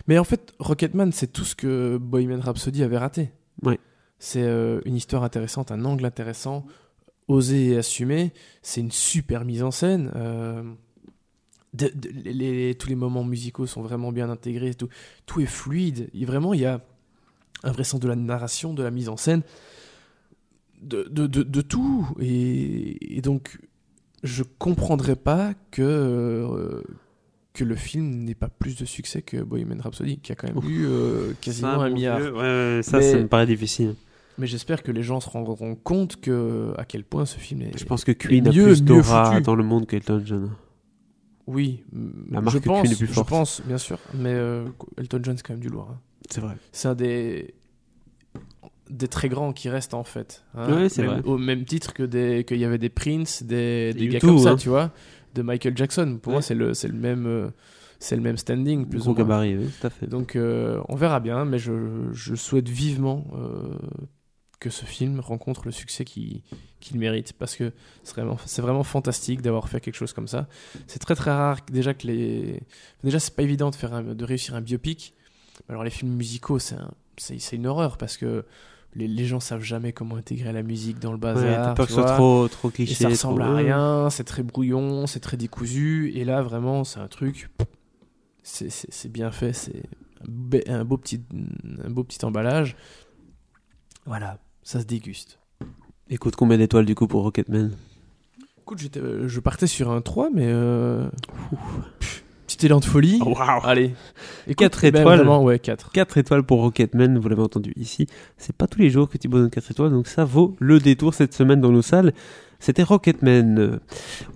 [0.09, 3.31] Mais en fait, Rocketman, c'est tout ce que Bohemian Rhapsody avait raté.
[3.63, 3.79] Ouais.
[4.19, 6.67] C'est euh, une histoire intéressante, un angle intéressant,
[7.29, 8.33] osé et assumé.
[8.63, 10.11] C'est une super mise en scène.
[10.17, 10.63] euh,
[11.75, 12.33] de- de- les-
[12.69, 14.73] les- tous les moments musicaux sont vraiment bien intégrés.
[14.75, 14.89] Tout,
[15.27, 16.09] tout est fluide.
[16.15, 16.81] Et vraiment, il y a
[17.65, 19.43] un vrai sens de la narration, de la mise en scène,
[20.83, 22.07] de, de, de- de tout.
[22.21, 23.59] Et, et donc,
[24.23, 26.83] je comprendrais pas que, euh,
[27.53, 30.63] que le film n'ait pas plus de succès que Bohemian Rhapsody, qui a quand même
[30.71, 32.19] eu euh, quasiment ça, un milliard.
[32.21, 33.95] Dieu, ouais, ouais, ça, Mais- ça me paraît difficile.
[34.39, 37.79] Mais j'espère que les gens se rendront compte que à quel point ce film est.
[37.79, 40.51] Je pense que Queen a mieux- plus d'aura dans le monde qu'Elton John.
[41.47, 41.85] Oui,
[42.31, 43.29] La je marque pense, Queen est plus je forte.
[43.31, 43.99] pense, bien sûr.
[44.13, 44.67] Mais euh,
[44.99, 45.89] Elton John, c'est quand même du lourd.
[45.91, 45.99] hein.
[46.29, 46.55] C'est vrai.
[46.73, 47.55] C'est un des
[48.91, 50.45] des très grands qui restent en fait.
[50.55, 50.69] hein.
[50.71, 51.23] Ouais, Même- vrai.
[51.25, 54.39] Au même titre que des qu'il y avait des Prince, des, des gars U2, comme
[54.39, 54.57] ça, hein.
[54.57, 54.93] tu vois,
[55.35, 56.19] de Michael Jackson.
[56.23, 56.35] Pour Ouais.
[56.37, 57.49] moi, c'est le c'est le même euh,
[57.99, 59.19] c'est le même standing plus Gros ou moins.
[59.23, 60.07] gabarit, oui, tout à fait.
[60.07, 61.73] Donc euh, on verra bien, mais je,
[62.13, 63.75] je souhaite vivement euh,
[64.61, 66.43] que ce film rencontre le succès qu'il
[66.95, 67.73] mérite, parce que
[68.05, 70.47] c'est vraiment, c'est vraiment fantastique d'avoir fait quelque chose comme ça.
[70.87, 72.61] C'est très très rare déjà que les...
[73.05, 75.15] Déjà c'est pas évident de, faire un- de réussir un biopic.
[75.69, 76.91] Alors les films musicaux, c'est un-
[77.53, 78.45] une horreur, parce que
[78.97, 81.65] les, les gens savent jamais comment intégrer la musique dans le Ouais, bazar.
[81.67, 82.95] t'as peur que ce soit trop, trop Et cliché.
[82.95, 86.13] ça ressemble trop- à rien, c'est très brouillon, c'est très décousu.
[86.15, 87.51] Et là, vraiment, c'est un truc.
[88.43, 89.83] C'est bien fait, c'est
[90.23, 91.21] un, be- un beau petit,
[91.85, 92.77] un beau petit emballage.
[94.07, 95.39] Voilà, ça se déguste.
[96.09, 97.73] Écoute, combien d'étoiles du coup pour Rocketman?
[98.61, 100.47] Écoute, euh, je partais sur un 3, mais.
[100.47, 101.09] Euh...
[102.57, 103.19] Petit élan de folie.
[103.21, 103.93] Waouh Allez.
[104.57, 105.19] Quatre ben, étoiles.
[105.19, 105.91] Vraiment, ouais, 4.
[105.93, 108.07] 4 étoiles pour Rocketman, vous l'avez entendu ici.
[108.39, 111.13] C'est pas tous les jours que Thibaut donne 4 étoiles, donc ça vaut le détour
[111.13, 112.15] cette semaine dans nos salles.
[112.59, 113.59] C'était Rocketman.
[113.59, 113.79] Euh,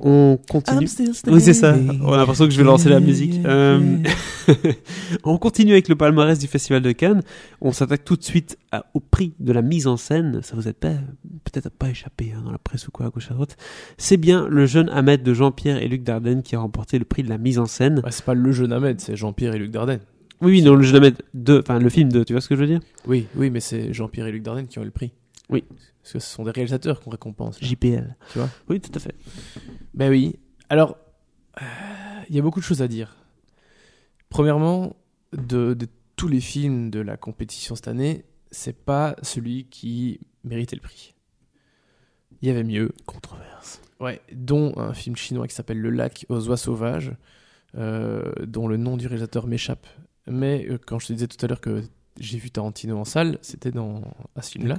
[0.00, 0.86] On continue.
[1.28, 1.74] Oui, c'est ça.
[2.02, 3.40] On a l'impression que je vais lancer la musique.
[3.44, 3.98] Euh,
[5.24, 7.22] on continue avec le palmarès du Festival de Cannes.
[7.60, 10.40] On s'attaque tout de suite à- au prix de la mise en scène.
[10.42, 10.88] Ça vous a pas-
[11.44, 13.56] peut-être pas échappé hein, dans la presse ou quoi, à gauche à droite.
[13.98, 17.22] C'est bien le jeune Ahmed de Jean-Pierre et Luc Dardenne qui a remporté le prix
[17.22, 18.00] de la mise en scène.
[18.04, 20.00] Ouais, c'est pas le jeune Ahmed, c'est Jean-Pierre et Luc Dardenne.
[20.42, 22.54] Oui, oui, non, le jeune Ahmed de, enfin, le film de, tu vois ce que
[22.56, 22.80] je veux dire?
[23.06, 25.12] Oui, oui, mais c'est Jean-Pierre et Luc Dardenne qui ont eu le prix.
[25.50, 25.64] Oui.
[26.02, 27.60] Parce que ce sont des réalisateurs qu'on récompense.
[27.60, 27.66] là.
[27.68, 28.16] JPL.
[28.32, 28.48] Tu vois?
[28.68, 29.14] Oui, tout à fait.
[29.94, 30.36] Ben oui.
[30.68, 30.96] Alors,
[31.60, 31.64] euh,
[32.28, 33.16] il y a beaucoup de choses à dire.
[34.28, 34.96] Premièrement,
[35.32, 35.86] de, de
[36.16, 41.14] tous les films de la compétition cette année, c'est pas celui qui méritait le prix.
[42.42, 42.92] Il y avait mieux.
[43.06, 43.82] Controverse.
[44.00, 47.12] Ouais, dont un film chinois qui s'appelle Le lac aux oies sauvages,
[47.76, 49.86] euh, dont le nom du réalisateur m'échappe.
[50.26, 51.82] Mais euh, quand je te disais tout à l'heure que
[52.18, 54.02] j'ai vu Tarantino en salle, c'était dans
[54.36, 54.78] à ce film-là.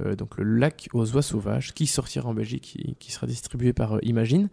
[0.00, 3.72] Euh, donc le lac aux oies sauvages, qui sortira en Belgique, qui, qui sera distribué
[3.72, 4.48] par euh, Imagine.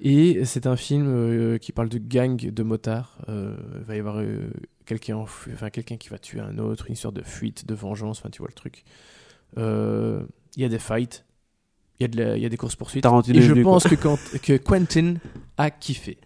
[0.00, 3.18] Et c'est un film euh, qui parle de gang de motards.
[3.28, 4.22] Il va y avoir
[4.86, 8.30] quelqu'un enfin, quelqu'un qui va tuer un autre, une histoire de fuite, de vengeance, enfin
[8.30, 8.84] tu vois le truc.
[9.56, 11.24] Il y a des fights,
[11.98, 13.02] il y, a de la- il y a des courses-poursuites.
[13.02, 15.14] Tarantino Et je pense que, quand, que Quentin
[15.58, 16.18] a kiffé.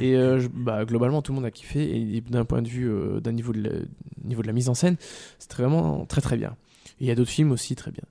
[0.00, 2.16] Et euh, je- bah, globalement, tout le monde a kiffé.
[2.16, 3.78] Et d'un point de vue, euh, d'un niveau, de la-
[4.24, 4.96] niveau de la mise en scène,
[5.38, 6.56] c'est vraiment très très bien.
[7.00, 8.04] Et il y a d'autres films aussi très bien.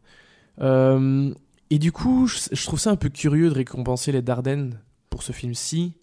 [0.61, 1.33] Euh,
[1.69, 5.23] et du coup, je, je trouve ça un peu curieux de récompenser les Dardennes pour
[5.23, 5.93] ce film-ci,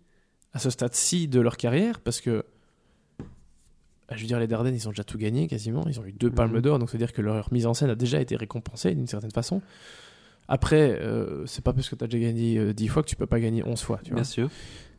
[0.52, 2.44] à ce stade-ci de leur carrière, parce que,
[4.08, 5.84] bah, je veux dire, les Dardennes, ils ont déjà tout gagné quasiment.
[5.88, 6.60] Ils ont eu deux palmes Mhm.
[6.62, 9.60] d'or, donc c'est-à-dire que leur mise en scène a déjà été récompensée d'une certaine façon.
[10.48, 13.16] Après, euh, c'est pas parce que tu as déjà gagné euh, 10 fois que tu
[13.16, 13.98] peux pas gagner 11 fois.
[14.04, 14.20] Tu vois.
[14.20, 14.48] Bien sûr.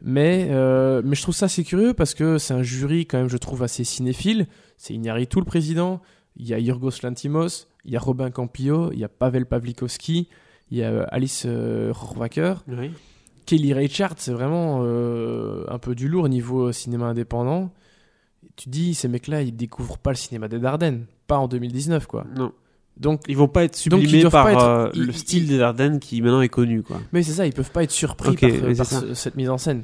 [0.01, 3.29] Mais, euh, mais je trouve ça assez curieux parce que c'est un jury, quand même,
[3.29, 4.47] je trouve assez cinéphile.
[4.77, 6.01] C'est Iñárritu le président,
[6.37, 10.27] il y a Yorgos Lantimos, il y a Robin Campillo, il y a Pavel Pavlikovski,
[10.71, 11.93] il y a euh, Alice euh.
[12.67, 12.91] Oui.
[13.45, 17.71] Kelly Reichardt, c'est vraiment euh, un peu du lourd au niveau cinéma indépendant.
[18.55, 22.25] Tu dis, ces mecs-là, ils découvrent pas le cinéma des Dardennes, pas en 2019, quoi.
[22.35, 22.51] Non.
[22.97, 25.59] Donc, Ils vont pas être sublimés par pas être- euh, ils- le ils- style des
[25.61, 26.99] Ardennes qui maintenant est connu, quoi.
[27.13, 29.83] Mais c'est ça, ils peuvent pas être surpris par, cette mise en scène.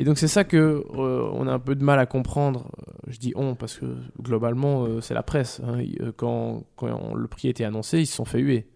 [0.00, 0.56] Et donc c'est ça que
[0.96, 2.70] euh, on a un peu de mal à comprendre.
[2.78, 3.86] Euh, Je dis on parce que
[4.22, 5.60] globalement euh, c'est la presse.
[5.66, 5.78] hein.
[6.16, 8.68] Quand, quand le prix a été annoncé, ils se sont fait huer.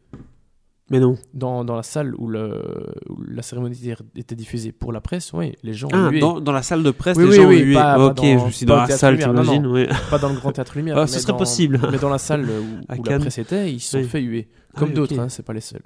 [0.90, 1.16] Mais non.
[1.32, 2.60] Dans, dans la salle où, le,
[3.08, 6.18] où la cérémonie était- était diffusée pour la presse, oui, les gens Ah, ont hué.
[6.18, 7.74] dans, dans la salle de presse, Oui, les oui, gens oui, ont hué.
[7.74, 9.88] pas- pas ok, dans- je suis dans la salle, t'imagines ouais.
[10.10, 10.98] Pas dans le Grand Théâtre Lumière.
[10.98, 11.80] Ah, ce serait possible.
[11.90, 14.04] Mais dans la salle où, où la presse était, ils se sont Oui.
[14.08, 14.48] fait huer.
[14.74, 15.20] Ah Comme oui, d'autres, ok.
[15.20, 15.82] hein, c'est pas les seuls.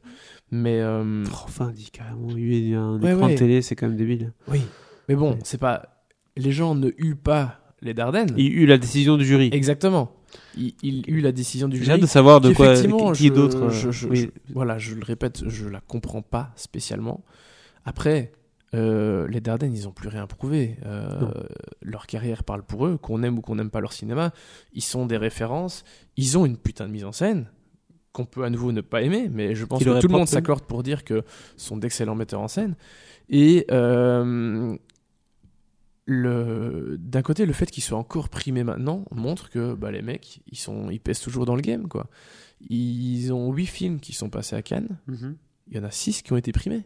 [0.50, 3.34] Mais euh, Oh, Enfin, dit carrément hué un Ouais, écran ouais.
[3.34, 4.32] de télé, c'est quand même débile.
[4.50, 4.62] oui.
[5.08, 5.38] Mais bon, Ouais.
[5.44, 6.02] c'est pas.
[6.36, 8.32] Les gens ne huent pas les Dardennes.
[8.36, 9.48] Il y a eu la décision du jury.
[9.52, 10.12] Exactement.
[10.56, 11.94] Il, il eut la décision du J'ai jury.
[11.94, 12.74] hâte de savoir de quoi
[13.14, 13.62] qui d'autre.
[13.62, 14.30] euh, oui.
[14.52, 17.24] voilà, je le répète, je la comprends pas spécialement.
[17.84, 18.32] Après,
[18.74, 20.76] euh, les Dardennes, ils ont plus rien prouvé.
[20.84, 21.30] Euh,
[21.80, 24.32] leur carrière parle pour eux, qu'on aime ou qu'on n'aime pas leur cinéma.
[24.74, 25.84] Ils sont des références.
[26.16, 27.46] Ils ont une putain de mise en scène
[28.12, 30.62] qu'on peut à nouveau ne pas aimer, mais je pense que tout le monde s'accorde
[30.64, 31.22] pour dire que
[31.58, 32.74] ce sont d'excellents metteurs en scène.
[33.28, 34.74] Et euh,
[36.06, 40.40] le d'un côté, le fait qu'ils soient encore primés maintenant montre que bah, les mecs,
[40.50, 42.06] ils sont, ils pèsent toujours dans le game, quoi.
[42.70, 44.98] Ils ont huit films qui sont passés à Cannes.
[45.08, 45.36] Mhm.
[45.68, 46.84] Il y en a six qui ont été primés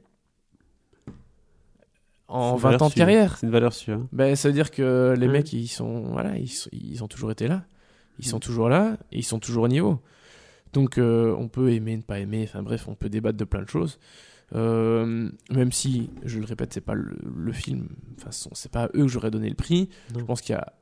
[2.28, 3.36] en C'est une 20 valeur ans de carrière.
[3.38, 3.98] C'est une valeur sûre.
[3.98, 4.08] hein.
[4.12, 7.30] Ben, ça veut dire que les mecs, ils sont, voilà, ils, sont- ils ont toujours
[7.30, 7.64] été là.
[8.18, 8.40] Ils sont Mm.
[8.40, 10.00] toujours là et ils sont toujours au niveau.
[10.72, 12.44] Donc, euh, on peut aimer, ne pas aimer.
[12.48, 13.98] Enfin, bref, on peut débattre de plein de choses.
[14.54, 17.88] Euh, même si, je le répète, c'est pas le, le film.
[18.18, 19.88] Enfin, c'est pas à eux que j'aurais donné le prix.
[20.12, 20.20] Non.
[20.20, 20.72] Je pense qu'il y a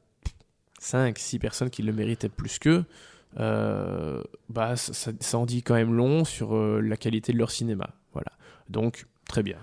[0.80, 2.84] 5, 6 personnes qui le méritaient plus qu'eux.
[3.38, 7.90] Euh, bah, ça en dit quand même long sur euh, la qualité de leur cinéma.
[8.12, 8.32] Voilà.
[8.68, 9.58] Donc, très bien.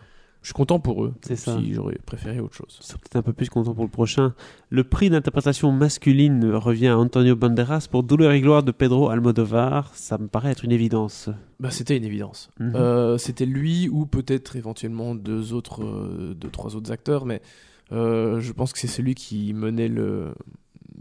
[0.45, 1.15] Je suis content pour eux.
[1.23, 1.57] C'est ça.
[1.57, 2.77] Si j'aurais préféré autre chose.
[2.79, 4.35] Je serais peut-être un peu plus content pour le prochain.
[4.69, 9.89] Le prix d'interprétation masculine revient à Antonio Banderas pour Douleur et gloire de Pedro Almodovar.
[9.95, 11.31] Ça me paraît être une évidence.
[11.59, 12.51] Bah, c'était une évidence.
[12.59, 12.75] Mhm.
[12.75, 17.41] Euh, c'était lui ou peut-être éventuellement deux autres, euh, deux trois autres acteurs, mais
[17.91, 20.35] euh, je pense que c'est celui qui menait le,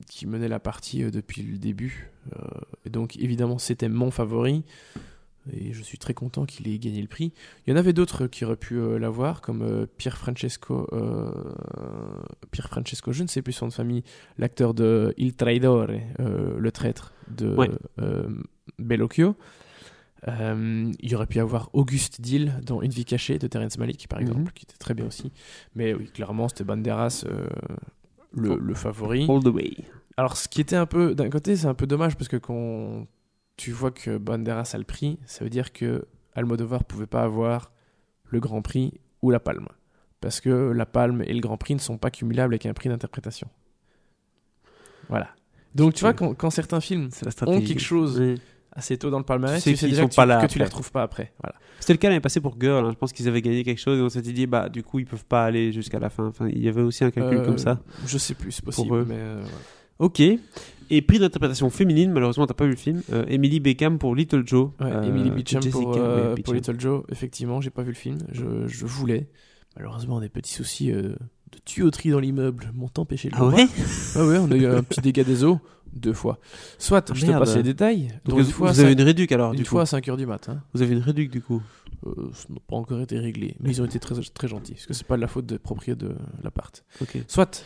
[0.08, 2.10] qui menait la partie depuis le début.
[2.86, 4.64] Et donc évidemment c'était mon favori.
[5.52, 7.32] Et je suis très content qu'il ait gagné le prix.
[7.66, 11.30] Il y en avait d'autres qui auraient pu euh, l'avoir, comme euh, Pierre Francesco, euh,
[12.50, 14.02] Pierre Francesco, je ne sais plus son nom de famille,
[14.38, 15.86] l'acteur de Il Traidore,
[16.18, 17.70] le traître de Ouais.
[18.78, 19.36] Bellocchio.
[20.26, 24.20] Il y aurait pu avoir Auguste Dill dans Une vie cachée de Terrence Malick, par
[24.20, 24.26] Mhm.
[24.26, 25.30] exemple, qui était très bien aussi.
[25.74, 27.24] Mais oui, clairement, c'était Banderas
[28.32, 29.26] le, le favori.
[29.28, 29.74] All the way.
[30.16, 33.06] Alors, ce qui était un peu, d'un côté, c'est un peu dommage parce que quand
[33.56, 37.72] tu vois que Banderas a le prix, ça veut dire que Almodovar pouvait pas avoir
[38.24, 39.68] le Grand Prix ou la Palme.
[40.20, 42.88] Parce que la Palme et le Grand Prix ne sont pas cumulables avec un prix
[42.88, 43.48] d'interprétation.
[45.08, 45.28] Voilà.
[45.74, 47.08] Donc, tu vois, quand, quand certains films
[47.46, 48.20] ont quelque chose
[48.72, 50.28] assez tôt dans le palmarès, Tu sais tu sais qu'ils déjà sont que, pas tu,
[50.28, 51.32] là que tu les retrouves pas après.
[51.42, 51.56] Voilà.
[51.78, 52.84] C'était le cas l'année passée pour Girl.
[52.84, 52.90] hein.
[52.90, 55.06] Je pense qu'ils avaient gagné quelque chose et on s'était dit, bah, du coup, ils
[55.06, 56.26] peuvent pas aller jusqu'à la fin.
[56.26, 57.80] Enfin, il y avait aussi un calcul Euh, comme ça.
[58.06, 58.88] Je sais plus, c'est possible.
[58.88, 59.04] Pour eux.
[59.08, 59.42] mais, euh.
[59.98, 60.22] Ok.
[60.90, 63.02] Et prix d'interprétation féminine, malheureusement, t'as pas vu le film.
[63.12, 64.70] Euh, Emily Beckham pour Little Joe.
[64.80, 67.88] Ouais, Euh, Emily Beecham Jessica, pour, ouais, euh, pour Little Joe, effectivement, j'ai pas vu
[67.90, 69.28] le film, je, je voulais.
[69.76, 71.02] Malheureusement, des petits soucis euh,
[71.52, 73.54] de tuyauterie dans l'immeuble m'ont empêché de le Ah voir.
[73.56, 73.66] ouais
[74.16, 75.58] Ah ouais, on a eu un petit dégât des eaux,
[75.96, 76.38] deux fois.
[76.78, 77.40] Soit, Ah, je te merde.
[77.40, 79.82] passe les détails, Donc, une vous, fois, vous avez une réduc alors, une du fois
[79.82, 79.96] à coup.
[79.96, 80.62] 5h du matin.
[80.74, 81.60] Vous avez une réduc du coup.
[82.06, 84.86] Euh, ça n'a pas encore été réglé, mais ils ont été très, très gentils, parce
[84.86, 86.84] que c'est pas de la faute des propriétaires de l'appart.
[87.00, 87.18] Ok.
[87.28, 87.64] Soit.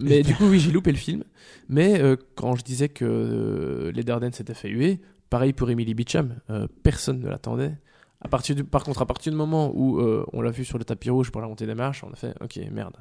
[0.00, 1.24] Mais du coup, oui, j'ai loupé le film.
[1.68, 5.94] Mais euh, quand je disais que euh, les Dardennes s'étaient fait huer, pareil pour Emily
[5.94, 7.76] Beecham, euh, personne ne l'attendait.
[8.20, 10.78] À partir du, par contre, à partir du moment où euh, on l'a vu sur
[10.78, 12.96] le tapis rouge pour la montée des marches, on a fait OK, merde.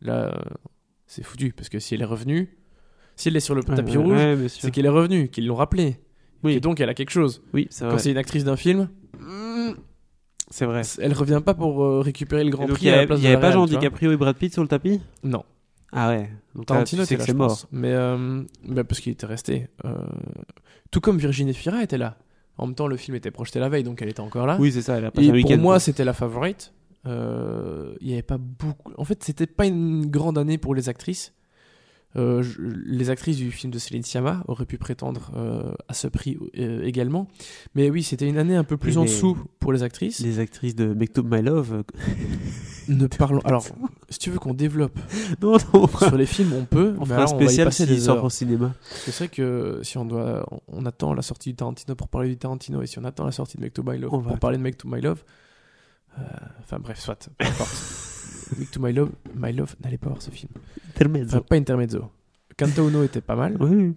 [0.00, 0.40] Là, euh,
[1.06, 2.56] c'est foutu, parce que si elle est revenue,
[3.16, 5.56] si elle est sur le tapis Ouais, rouge, ouais, c'est qu'elle est revenue, qu'ils l'ont
[5.56, 6.00] rappelé.
[6.44, 6.54] Oui.
[6.54, 7.42] Et donc, elle a quelque chose.
[7.52, 9.72] Oui, Quand c'est une actrice d'un film, hmm,
[10.50, 10.82] C'est vrai.
[11.00, 13.18] elle revient pas pour euh, récupérer le Grand Prix il y à la avait, place
[13.20, 13.80] y de avait la pas Real, Jean tu vois.
[13.80, 15.00] DiCaprio et Brad Pitt sur le tapis?
[15.22, 15.44] Non.
[15.92, 16.30] Ah ouais.
[16.54, 17.66] Donc là, Tarantino que c'est je mort.
[17.72, 19.68] Mais euh, bah, parce qu'il était resté.
[19.84, 19.94] euh,
[20.90, 22.16] Tout comme Virginie Fira était là.
[22.56, 24.56] En même temps, le film était projeté la veille, donc elle était encore là.
[24.58, 24.96] Oui, c'est ça.
[24.98, 26.72] Elle a passé Et un pour moi, c'était la favorite.
[27.06, 28.92] Euh, Il y avait pas beaucoup.
[28.96, 31.32] En fait, c'était pas une grande année pour les actrices.
[32.16, 36.08] Euh, je- les actrices du film de Céline Sciamma auraient pu prétendre euh, à ce
[36.08, 37.28] prix euh, également.
[37.74, 40.20] Mais oui, c'était une année un peu plus en mais- dessous pour les actrices.
[40.20, 41.84] Les actrices de Make to My Love.
[42.88, 43.40] Ne parlons.
[43.44, 43.66] Alors,
[44.08, 44.98] si tu veux qu'on développe
[45.42, 46.94] non, non, sur les films, on peut.
[46.98, 48.24] on mais alors, on va y spécial passer s'il des heures.
[48.24, 48.72] au cinéma.
[48.80, 52.30] C'est vrai que si on doit, on- on attend la sortie du Tarantino pour parler
[52.30, 54.30] du Tarantino et si on attend la sortie de Make to My Love On va.
[54.30, 55.22] pour parler de Make to My Love,
[56.60, 57.76] enfin bref, soit, peu importe.
[58.78, 60.50] To My Love, My Love, n'allez pas voir ce film.
[60.90, 61.36] Intermezzo.
[61.36, 62.10] Enfin, pas Intermezzo.
[62.56, 63.56] Canto Uno était pas mal.
[63.60, 63.94] Oui.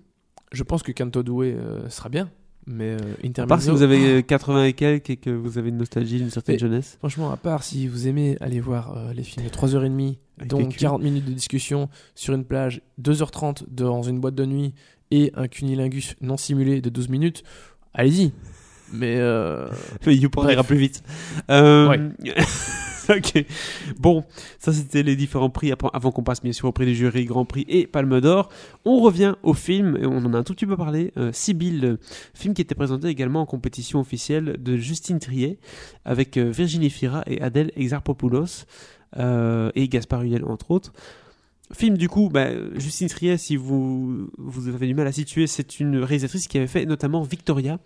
[0.52, 2.30] Je pense que Canto Doué euh, sera bien,
[2.66, 3.48] mais euh, À Intermezzo.
[3.48, 6.30] part si vous avez euh, 80 et quelques et que vous avez une nostalgie d'une
[6.30, 6.96] certaine jeunesse.
[7.00, 10.58] Franchement, à part si vous aimez aller voir euh, les films de 3h30, Avec dont
[10.60, 10.80] les culs.
[10.80, 14.74] 40 minutes de discussion sur une plage, 2h30 dans une boîte de nuit
[15.12, 17.44] et un cunilingus non simulé de 12 minutes,
[17.94, 18.32] allez-y.
[18.94, 19.68] Mais euh,
[20.06, 21.04] YouPorn ira plus vite.
[21.50, 22.00] Euh, Ouais.
[23.10, 23.46] ok.
[24.00, 24.24] Bon,
[24.60, 27.46] ça c'était les différents prix avant qu'on passe bien sûr au prix du jury, Grand
[27.46, 28.50] Prix et Palme d'Or.
[28.86, 31.86] On revient au film, et on en a un tout petit peu parlé, euh, Sibylle,
[31.86, 31.98] euh,
[32.34, 35.58] film qui était présenté également en compétition officielle de Justine Triet
[36.06, 38.66] avec euh, Virginie Fira et Adèle Exarchopoulos
[39.18, 40.94] euh, et Gaspard Huliel entre autres.
[41.74, 45.80] Film du coup, bah, Justine Triet, si vous, vous avez du mal à situer, c'est
[45.80, 47.80] une réalisatrice qui avait fait notamment Victoria,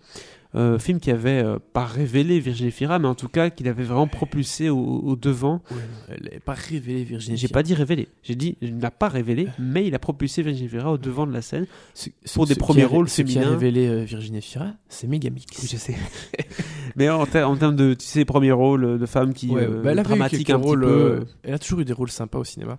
[0.54, 3.82] euh, film qui avait euh, pas révélé Virginie Fira, mais en tout cas qui l'avait
[3.84, 5.60] vraiment propulsé au, au devant.
[6.08, 7.36] elle n'est pas révélée, Virginie.
[7.36, 10.68] J'ai pas dit révélé, j'ai dit il n'a pas révélé, mais il a propulsé Virginie
[10.68, 11.66] Fira au devant de la scène.
[11.94, 13.50] Ce- ce- pour des ce premiers rôles ce qui a féminins.
[13.50, 15.44] révélé euh, Virginie Fira, c'est Megamix.
[15.60, 15.96] Oui, je sais.
[16.96, 19.82] mais en, ter- en termes de, tu sais, premiers rôles de femmes qui Ouais, euh,
[19.82, 20.86] bah, dramatiques un petit peu.
[20.86, 22.78] euh, Elle a toujours eu des rôles sympas au cinéma.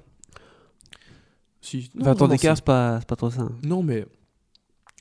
[1.61, 3.47] Si, non, 20 ans d'écart, c'est pas, c'est pas trop ça.
[3.63, 4.05] Non, mais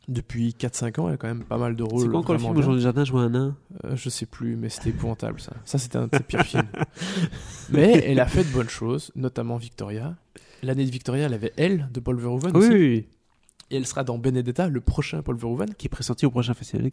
[0.09, 2.03] depuis 4-5 ans, elle a quand même pas mal de rôles.
[2.03, 2.63] C'est quand encore le film bien.
[2.63, 5.53] Jean Jardin jouait un nain Euh, Je sais plus, mais c'était épouvantable ça.
[5.65, 6.69] Ça, c'était un de ses pires films.
[7.71, 10.15] Mais elle a fait de bonnes choses, notamment Victoria.
[10.63, 12.69] L'année de Victoria, elle avait Elle de Paul Verhoeven Oui, aussi.
[12.71, 13.07] oui, oui.
[13.71, 15.75] Et elle sera dans Benedetta, le prochain Paul Verhoeven.
[15.75, 16.89] Qui est pressenti au prochain festival.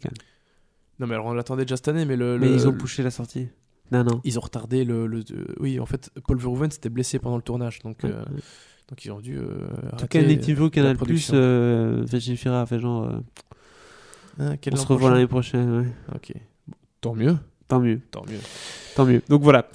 [0.98, 2.38] Non, mais alors on l'attendait déjà cette année, mais le.
[2.38, 3.48] Mais le- ils ont le- poussé la sortie.
[3.92, 4.20] Non, non.
[4.24, 7.42] Ils ont retardé le, le- euh, Oui, en fait, Paul Verhoeven s'était blessé pendant le
[7.42, 8.10] tournage, donc, Ouais.
[8.12, 8.24] euh,
[8.88, 9.38] donc ils ont dû.
[9.38, 11.34] euh, En tout cas, Niveau, la Canal Plus, production.
[11.36, 12.04] euh,
[12.62, 13.10] a fait genre.
[14.40, 15.86] euh, quel on se revoit l'année prochaine, ouais.
[16.14, 16.32] Ok.
[16.68, 17.36] Bon, tant mieux.
[17.68, 18.38] Tant mieux, Tant mieux.
[18.94, 19.22] tant mieux.
[19.28, 19.66] Donc voilà.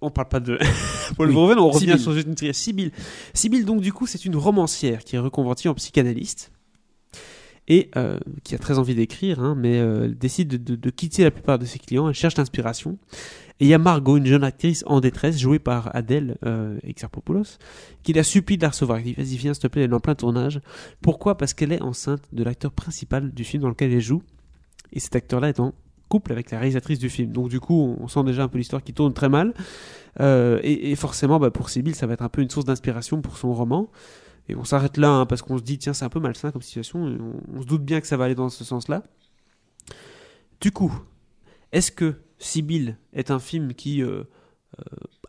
[0.00, 0.58] On parle pas de
[1.16, 1.34] Paul Oui.
[1.34, 2.24] Verhoeven, on revient Sibylle.
[2.24, 2.52] sur Trier.
[2.52, 2.92] Sibylle.
[3.34, 6.52] Sibylle, donc, du coup, c'est une romancière qui est reconvertie en psychanalyste
[7.68, 11.22] et euh, qui a très envie d'écrire, hein, mais euh, décide de, de- de quitter
[11.22, 12.08] la plupart de ses clients.
[12.08, 12.98] Elle cherche l'inspiration.
[13.60, 17.58] Et il y a Margot, une jeune actrice en détresse, jouée par Adèle euh, Exarchopoulos,
[18.04, 18.98] qui la supplie de la recevoir.
[18.98, 20.60] Elle dit Vas-y, viens, s'il te plaît, elle est en plein tournage.
[21.02, 21.36] Pourquoi?
[21.36, 24.22] Parce qu'elle est enceinte de l'acteur principal du film dans lequel elle joue.
[24.92, 25.74] Et cet acteur-là est en
[26.08, 27.32] couple avec la réalisatrice du film.
[27.32, 29.52] Donc, du coup, on sent déjà un peu l'histoire qui tourne très mal.
[30.20, 33.20] Euh, et, et forcément, bah, pour Sibylle, ça va être un peu une source d'inspiration
[33.20, 33.90] pour son roman.
[34.48, 36.62] Et on s'arrête là, hein, parce qu'on se dit, tiens, c'est un peu malsain comme
[36.62, 37.00] situation.
[37.00, 39.02] on, on se doute bien que ça va aller dans ce sens-là.
[40.60, 40.92] Du coup,
[41.72, 44.24] est-ce que Sibylle est un film qui, euh,
[44.78, 44.82] euh,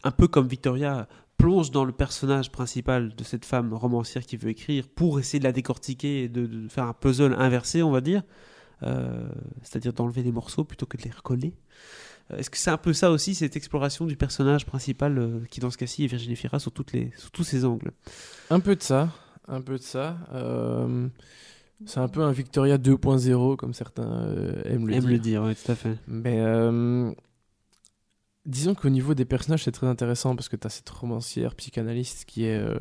[0.03, 4.49] un peu comme Victoria, plonge dans le personnage principal de cette femme romancière qui veut
[4.49, 8.23] écrire pour essayer de la décortiquer et de, faire un puzzle inversé, on va dire
[8.81, 9.27] Euh,
[9.61, 11.53] c'est-à-dire d'enlever les morceaux plutôt que de les recoller?
[12.37, 15.71] Est-ce que c'est un peu ça aussi, cette exploration du personnage principal euh, qui, dans
[15.71, 17.91] ce cas-ci, est Virginie Fira sous, toutes les, sous tous ses angles?
[18.49, 19.09] Un peu de ça,
[19.47, 20.17] un peu de ça.
[20.33, 21.07] Euh,
[21.85, 25.09] c'est un peu un Victoria 2.0 comme certains euh, aiment le dire.
[25.09, 25.95] le dire, ouais, tout à fait.
[26.07, 27.11] Mais euh,
[28.45, 32.25] disons qu'au niveau des personnages, c'est très intéressant parce que tu as cette romancière psychanalyste
[32.25, 32.77] qui est euh,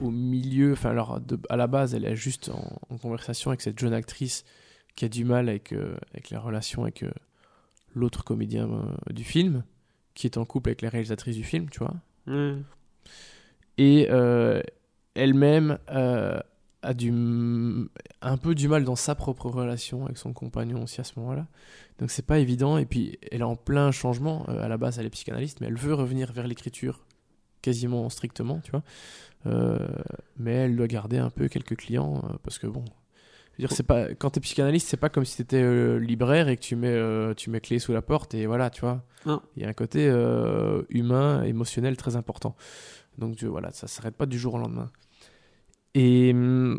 [0.00, 0.72] au milieu.
[0.72, 3.92] Enfin, alors de- à la base, elle est juste en, en conversation avec cette jeune
[3.94, 4.44] actrice
[4.96, 7.10] qui a du mal avec, euh, avec la relation avec euh,
[7.94, 9.64] l'autre comédien euh, du film,
[10.14, 11.94] qui est en couple avec la réalisatrice du film, tu vois.
[12.26, 12.56] Ouais.
[13.78, 14.60] Et euh,
[15.14, 16.38] elle-même euh,
[16.82, 21.04] a du, un peu du mal dans sa propre relation avec son compagnon aussi à
[21.04, 21.46] ce moment-là.
[21.98, 22.78] Donc c'est pas évident.
[22.78, 24.44] Et puis elle est en plein changement.
[24.46, 27.04] À la base, elle est psychanalyste, mais elle veut revenir vers l'écriture
[27.62, 28.82] quasiment strictement, tu vois.
[29.46, 29.88] Euh,
[30.36, 32.84] mais elle doit garder un peu quelques clients euh, parce que bon.
[33.58, 36.62] Dire, c'est pas, quand t'es psychanalyste, c'est pas comme si t'étais euh, libraire et que
[36.62, 39.04] tu mets, euh, tu mets clé sous la porte et voilà, tu vois.
[39.26, 39.42] Non.
[39.56, 42.54] Il y a un côté euh, humain, émotionnel très important.
[43.18, 44.90] Donc tu- voilà, ça s'arrête pas du jour au lendemain.
[45.94, 46.78] Et, hum,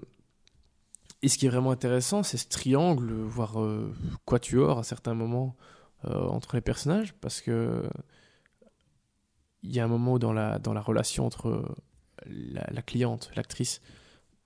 [1.21, 3.93] et ce qui est vraiment intéressant, c'est ce triangle, voire euh,
[4.25, 5.55] quatuor à certains moments
[6.05, 7.83] entre les personnages, parce que
[9.63, 11.75] il y a un moment où dans la, dans la relation entre
[12.25, 13.81] la, la cliente, l'actrice,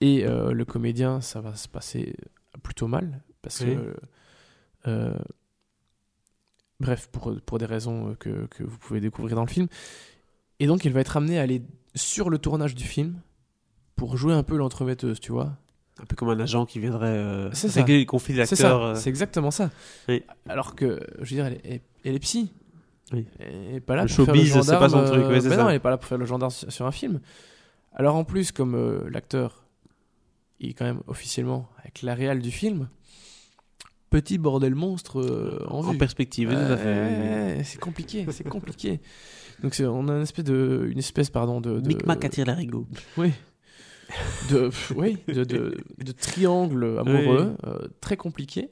[0.05, 2.15] et euh, le comédien, ça va se passer
[2.61, 3.75] plutôt mal, parce Oui.
[3.75, 3.95] que...
[4.87, 5.13] euh,
[6.79, 9.67] bref, pour, pour des raisons que, que vous pouvez découvrir dans le film.
[10.59, 11.61] Et donc, elle va être amenée à aller
[11.95, 13.19] sur le tournage du film
[13.95, 15.53] pour jouer un peu l'entremetteuse, tu vois.
[16.01, 18.83] Un peu comme un agent qui viendrait euh, régler les conflits d'acteurs.
[18.83, 18.95] euh.
[18.95, 19.69] c'est exactement ça.
[20.09, 20.23] Oui.
[20.49, 22.51] Alors que, je veux dire, elle est, elle est psy.
[23.11, 23.27] Oui.
[23.39, 24.79] Elle est pas là Le pour faire le showbiz, c'est gendarme.
[24.79, 26.51] pas son truc, ouais, c'est ben non, elle est pas là pour faire le gendarme
[26.51, 27.19] sur, un film.
[27.93, 29.62] Alors en plus, comme euh, l'acteur, il
[30.71, 32.89] est quand même officiellement avec la réal du film,
[34.09, 35.97] petit bordel monstre euh, en, en vue.
[35.97, 37.55] perspective, oui, tout à fait.
[37.57, 39.01] Ouais, c'est compliqué, c'est compliqué.
[39.61, 42.87] Donc c'est- on a une espèce de, une espèce pardon de, de Micmac attire l'arigot.
[43.17, 43.31] oui,
[44.51, 48.69] de, oui, de, de, de triangle amoureux euh, très compliqué,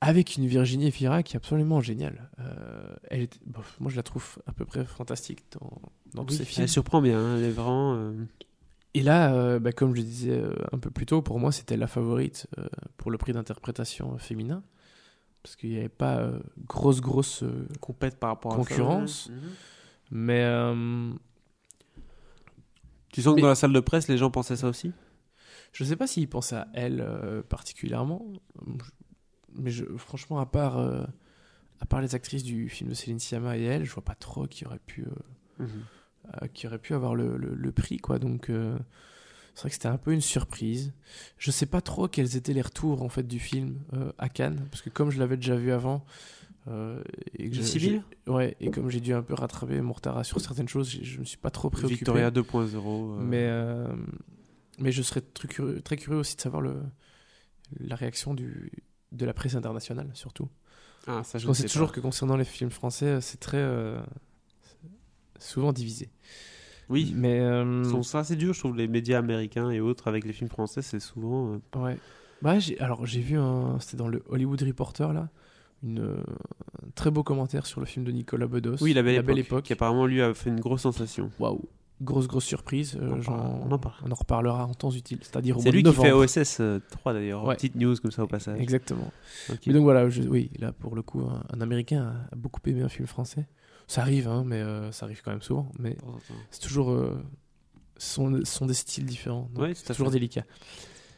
[0.00, 2.30] avec une Virginie Fira qui est absolument géniale.
[2.40, 5.82] Euh, elle est, bof, moi je la trouve à peu près fantastique dans,
[6.14, 6.62] dans tous ses films.
[6.62, 7.94] elle surprend bien, hein, elle est vraiment.
[7.96, 8.12] euh,
[8.94, 11.76] Et là, euh, bah, comme je disais euh, un peu plus tôt, pour moi c'était
[11.76, 12.66] la favorite euh,
[12.96, 14.62] pour le prix d'interprétation féminin.
[15.42, 17.42] parce qu'il n'y avait pas euh, grosse, grosse.
[17.42, 19.26] euh, Compète par rapport à Concurrence.
[19.26, 19.32] ça.
[19.32, 19.40] Mhm.
[20.10, 21.12] mais euh,
[23.12, 24.92] Tu sens que dans la salle de presse, les gens pensaient ça aussi?
[25.72, 28.26] Je sais pas s'il pensait à elle euh, particulièrement.
[29.54, 31.04] Mais je, franchement, à part, euh,
[31.80, 34.46] à part les actrices du film de Céline Sciamma et elle, je vois pas trop
[34.46, 35.02] qui aurait pu.
[35.04, 35.82] euh, Mhm.
[36.54, 38.18] Qui aurait pu avoir le, le- le prix quoi.
[38.18, 38.78] Donc euh,
[39.54, 40.92] c'est vrai que c'était un peu une surprise.
[41.38, 44.66] Je sais pas trop quels étaient les retours en fait du film euh, à Cannes
[44.70, 46.04] parce que comme je l'avais déjà vu avant
[46.68, 47.02] euh,
[47.34, 48.02] et que je- civil?
[48.26, 51.24] Ouais et comme j'ai dû un peu rattraper mon retard sur certaines choses je me
[51.24, 51.96] suis pas trop préoccupé.
[51.96, 53.14] Victoria 2.0.
[53.14, 53.88] euh, mais euh,
[54.78, 56.76] mais je serais très curieux, très curieux aussi de savoir le
[57.80, 58.70] la réaction du
[59.12, 60.48] de la presse internationale surtout.
[61.06, 63.56] Ah, ça, je on ne sait sais toujours que concernant les films français c'est très
[63.58, 64.00] euh,
[65.38, 66.08] souvent divisé
[66.88, 70.32] Oui, mais euh, ça assez dur, je trouve, les médias américains et autres avec les
[70.32, 71.54] films français, c'est souvent.
[71.76, 71.96] euh, Ouais.
[72.42, 73.78] Bah, j'ai, alors j'ai vu un.
[73.80, 75.28] C'était dans le Hollywood Reporter là.
[75.82, 76.16] Une, euh,
[76.84, 78.76] un très beau commentaire sur le film de Nicolas Bedos.
[78.80, 79.64] Oui, la belle, époque, époque.
[79.64, 81.30] qui apparemment lui a fait une grosse sensation.
[81.38, 81.62] Waouh.
[82.00, 82.96] Grosse, grosse surprise.
[83.00, 83.94] euh, On en j'en- parle- on en parle.
[84.06, 85.18] on en reparlera en temps utile.
[85.22, 86.12] C'est-à-dire au C'est lui de qui fait.
[86.12, 87.44] OSS euh, 3 d'ailleurs.
[87.44, 87.56] Ouais.
[87.56, 88.60] Petite news comme ça au passage.
[88.60, 89.10] Exactement.
[89.66, 92.82] Mais donc voilà, je- oui, là pour le coup, un, un Américain a beaucoup aimé
[92.82, 93.48] un film français.
[93.88, 95.72] Ça arrive, hein, mais euh, ça arrive quand même souvent.
[95.80, 95.96] Mais
[96.50, 96.90] c'est toujours.
[96.90, 97.20] euh,
[97.96, 99.48] ce sont, ce sont des styles différents.
[99.52, 100.12] donc Ouais, c'est toujours fait.
[100.14, 100.44] délicat.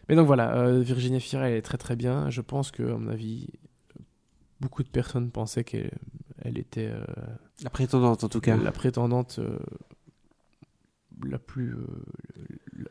[0.09, 2.31] Mais donc voilà, euh, Virginia Fira, elle est très très bien.
[2.31, 3.49] Je pense que, à mon avis,
[4.61, 5.91] beaucoup de personnes pensaient qu'elle
[6.43, 7.05] elle était euh,
[7.63, 8.57] La prétendante en tout cas.
[8.57, 9.59] la prétendante euh,
[11.25, 11.75] la plus.
[11.75, 11.87] euh,
[12.79, 12.85] la-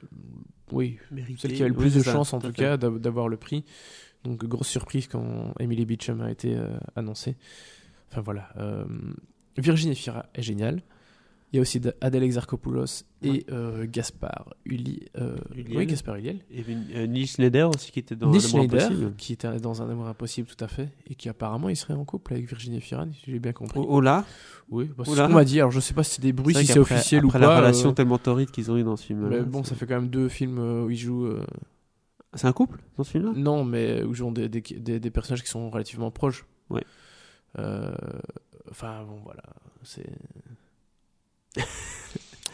[0.71, 1.39] oui, Méritée.
[1.41, 3.37] celle qui avait le Oui, plus de ça, chances en tout cas d'av- d'avoir le
[3.37, 3.65] prix.
[4.23, 7.37] Donc grosse surprise quand Emily Beecham a été euh, annoncée.
[8.11, 8.49] Enfin voilà.
[8.57, 8.85] euh,
[9.59, 10.81] Virginie Fira est géniale.
[11.51, 13.45] Il y a aussi Adèle Exarchopoulos et Ouais.
[13.51, 15.77] euh, Gaspard Uli, euh, Uliel.
[15.79, 16.41] Oui, Gaspard Uliel.
[16.51, 16.63] Et
[16.95, 19.13] euh, Neil Schneider aussi qui était dans Un Amour Schneider, Impossible.
[19.17, 22.05] qui était dans Un amour impossible tout à fait, et qui apparemment il serait en
[22.05, 23.79] couple avec Virginie Fira, si j'ai bien compris.
[23.83, 24.25] Oh, là
[24.69, 25.59] Oui, bah, c'est ce qu'on m'a dit.
[25.59, 27.47] Alors je sais pas si c'est des bruits, si c'est officiel ou après pas.
[27.47, 29.27] la relation euh, tellement torride qu'ils ont eu dans ce film.
[29.27, 31.25] mais bon, ça fait quand même deux films euh, où ils jouent.
[31.25, 31.43] euh,
[32.35, 33.31] C'est un couple dans ce film-là?
[33.35, 36.45] Non, mais où jouent des, des, des, des personnages qui sont relativement proches.
[36.69, 36.83] Ouais.
[37.57, 37.91] Euh,
[38.71, 39.43] Enfin, bon, voilà.
[39.83, 40.05] C'est.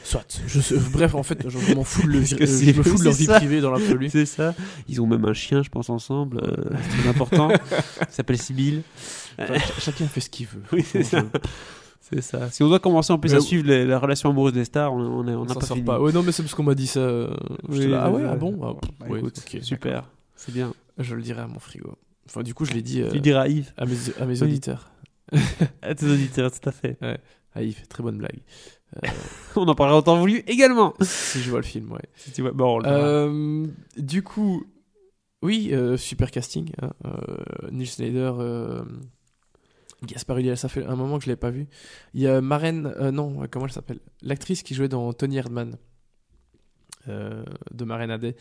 [0.04, 0.40] Soit.
[0.46, 3.04] Je sais- bref, en fait, je, m'en fous de, le, euh, je me fous de
[3.06, 3.38] leur vie ça.
[3.38, 4.10] privée dans l'absolu.
[4.12, 4.54] C'est ça.
[4.88, 6.42] Ils ont même un chien, je pense, ensemble.
[6.44, 6.56] euh,
[6.92, 7.50] c'est très important.
[8.02, 8.84] Il s'appelle Sibyl.
[9.40, 10.62] Enfin, ch- chacun fait ce qu'il veut.
[10.72, 11.24] Oui, c'est ça.
[12.02, 12.52] C'est ça.
[12.52, 14.94] Si on doit commencer en plus Mais à suivre les- la relation amoureuse des stars,
[14.94, 15.82] on on on On pas fini.
[15.82, 16.00] pas.
[16.00, 17.00] Ouais, non, mais c'est parce qu'on m'a dit ça.
[17.00, 17.36] euh,
[17.70, 20.08] j'étais Oui, là, ah ouais, ah bon ah, Bah, ouais, écoute, ok, super.
[20.36, 20.72] C'est bien.
[21.00, 21.98] Je le dirai à mon frigo.
[22.28, 23.72] Enfin, du coup, je l'ai dit euh, Tu le diras à Yves.
[23.76, 24.92] à mes, à mes auditeurs.
[25.82, 26.98] À tes auditeurs, tout à fait.
[27.54, 28.42] Ah, il fait très bonne blague.
[28.98, 29.08] Euh,
[29.56, 30.94] On en parlera temps voulu également.
[31.02, 32.02] si je vois le film, ouais.
[32.16, 32.52] Si tu vois.
[32.52, 32.98] Bon, on le verra.
[33.08, 33.68] Euh,
[33.98, 34.64] du coup,
[35.42, 36.72] oui, euh, super casting.
[36.82, 36.92] hein.
[37.06, 38.34] Euh, Neil Snyder,
[40.04, 41.68] Gaspard Ulliel, ça fait un moment que je l'ai pas vu.
[42.14, 44.00] Il y a Marraine, euh, non, comment elle s'appelle?
[44.22, 45.78] L'actrice qui jouait dans Tony Erdman,
[47.08, 48.36] euh, de Aday.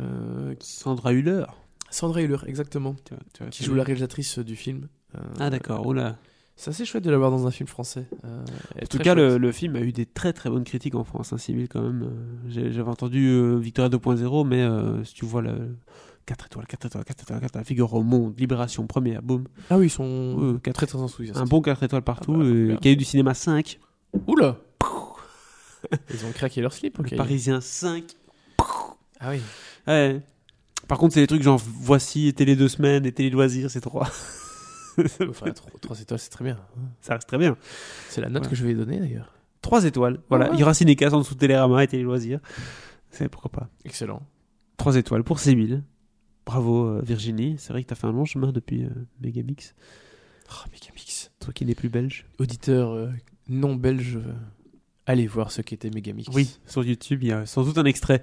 [0.00, 1.44] Euh, Sandra Hüller.
[1.90, 4.88] Sandra Hüller, exactement, Tu vois- tu vois, qui joue la réalisatrice du film.
[5.16, 5.92] Euh, Ah d'accord.
[5.94, 6.16] Là.
[6.56, 8.06] C'est assez chouette de l'avoir dans un film français.
[8.24, 8.44] Euh,
[8.82, 11.38] En tout cas, le, film a eu des très très bonnes critiques en France, hein,
[11.38, 12.02] civil quand même.
[12.04, 15.76] Euh, J'avais entendu euh, Victoria 2.0, mais si tu vois le
[16.26, 19.44] 4 étoiles, 4 étoiles, 4 étoiles, 4 étoiles, Figaro, Monde, Libération, première, boum.
[19.68, 20.04] Ah oui, ils sont
[20.40, 21.38] Euh, quatre- très très enthousiastes.
[21.38, 22.76] Un bon 4 étoiles partout, Ah bah, euh, bien.
[22.76, 23.78] Cahier du cinéma 5,
[24.28, 24.56] Oula
[26.14, 27.10] Ils ont craqué leur slip, ok.
[27.10, 28.04] Le Parisien 5.
[29.20, 29.40] Ah oui.
[29.86, 30.20] Ouais.
[30.88, 34.08] Par contre, c'est des trucs genre Voici, Télé 2 semaines, et Télé Loisirs, c'est 3.
[35.28, 36.58] Enfin, 3 étoiles, c'est très bien.
[37.00, 37.56] Ça reste très bien.
[38.08, 39.32] C'est la note que je vais donner d'ailleurs.
[39.62, 40.20] 3 étoiles.
[40.28, 42.40] Voilà, il y aura Cinécas en dessous de Télérama et Télé Loisirs.
[43.10, 43.68] C'est pourquoi pas.
[43.84, 44.22] Excellent.
[44.76, 45.82] 3 étoiles pour Séville.
[46.46, 48.90] Bravo euh, Virginie, c'est vrai que t'as fait un long chemin depuis euh,
[49.22, 49.74] Megamix.
[50.50, 51.30] Oh, Megamix.
[51.40, 52.26] Toi qui n'es plus belge.
[52.38, 53.08] Auditeur euh,
[53.48, 54.18] non belge,
[55.06, 56.28] allez voir ce qu'était Megamix.
[56.34, 58.20] Oui, sur YouTube, il y a sans doute un extrait.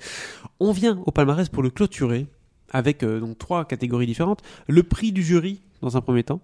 [0.59, 2.27] On vient au palmarès pour le clôturer
[2.69, 4.41] avec donc trois catégories différentes.
[4.67, 6.41] Le prix du jury dans un premier temps.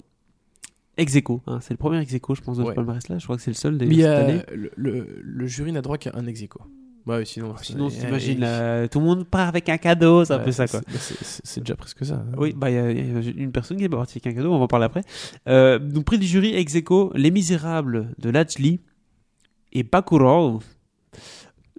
[0.97, 2.73] Ex aequo, hein, c'est le premier ex aequo, je pense, de ce Ouais.
[2.75, 3.17] palmarès-là.
[3.19, 4.41] Je crois que c'est le seul Mais d'ailleurs cette année.
[4.55, 6.59] le, le- le jury n'a droit qu'à un ex aequo.
[7.05, 10.39] Ouais, sinon, Sinon, c'est- t'imagines, euh, tout le monde part avec un cadeau, c'est un
[10.39, 10.81] peu ça, quoi.
[10.89, 12.15] c'est- déjà presque ça.
[12.15, 12.35] hein.
[12.37, 14.37] Oui, bah il y, a- il y a une personne qui est partie avec un
[14.37, 15.03] cadeau, on va en parler après.
[15.47, 18.81] Euh, donc prix du jury ex aequo, Les Misérables de Lajli
[19.71, 20.59] et Bacurau,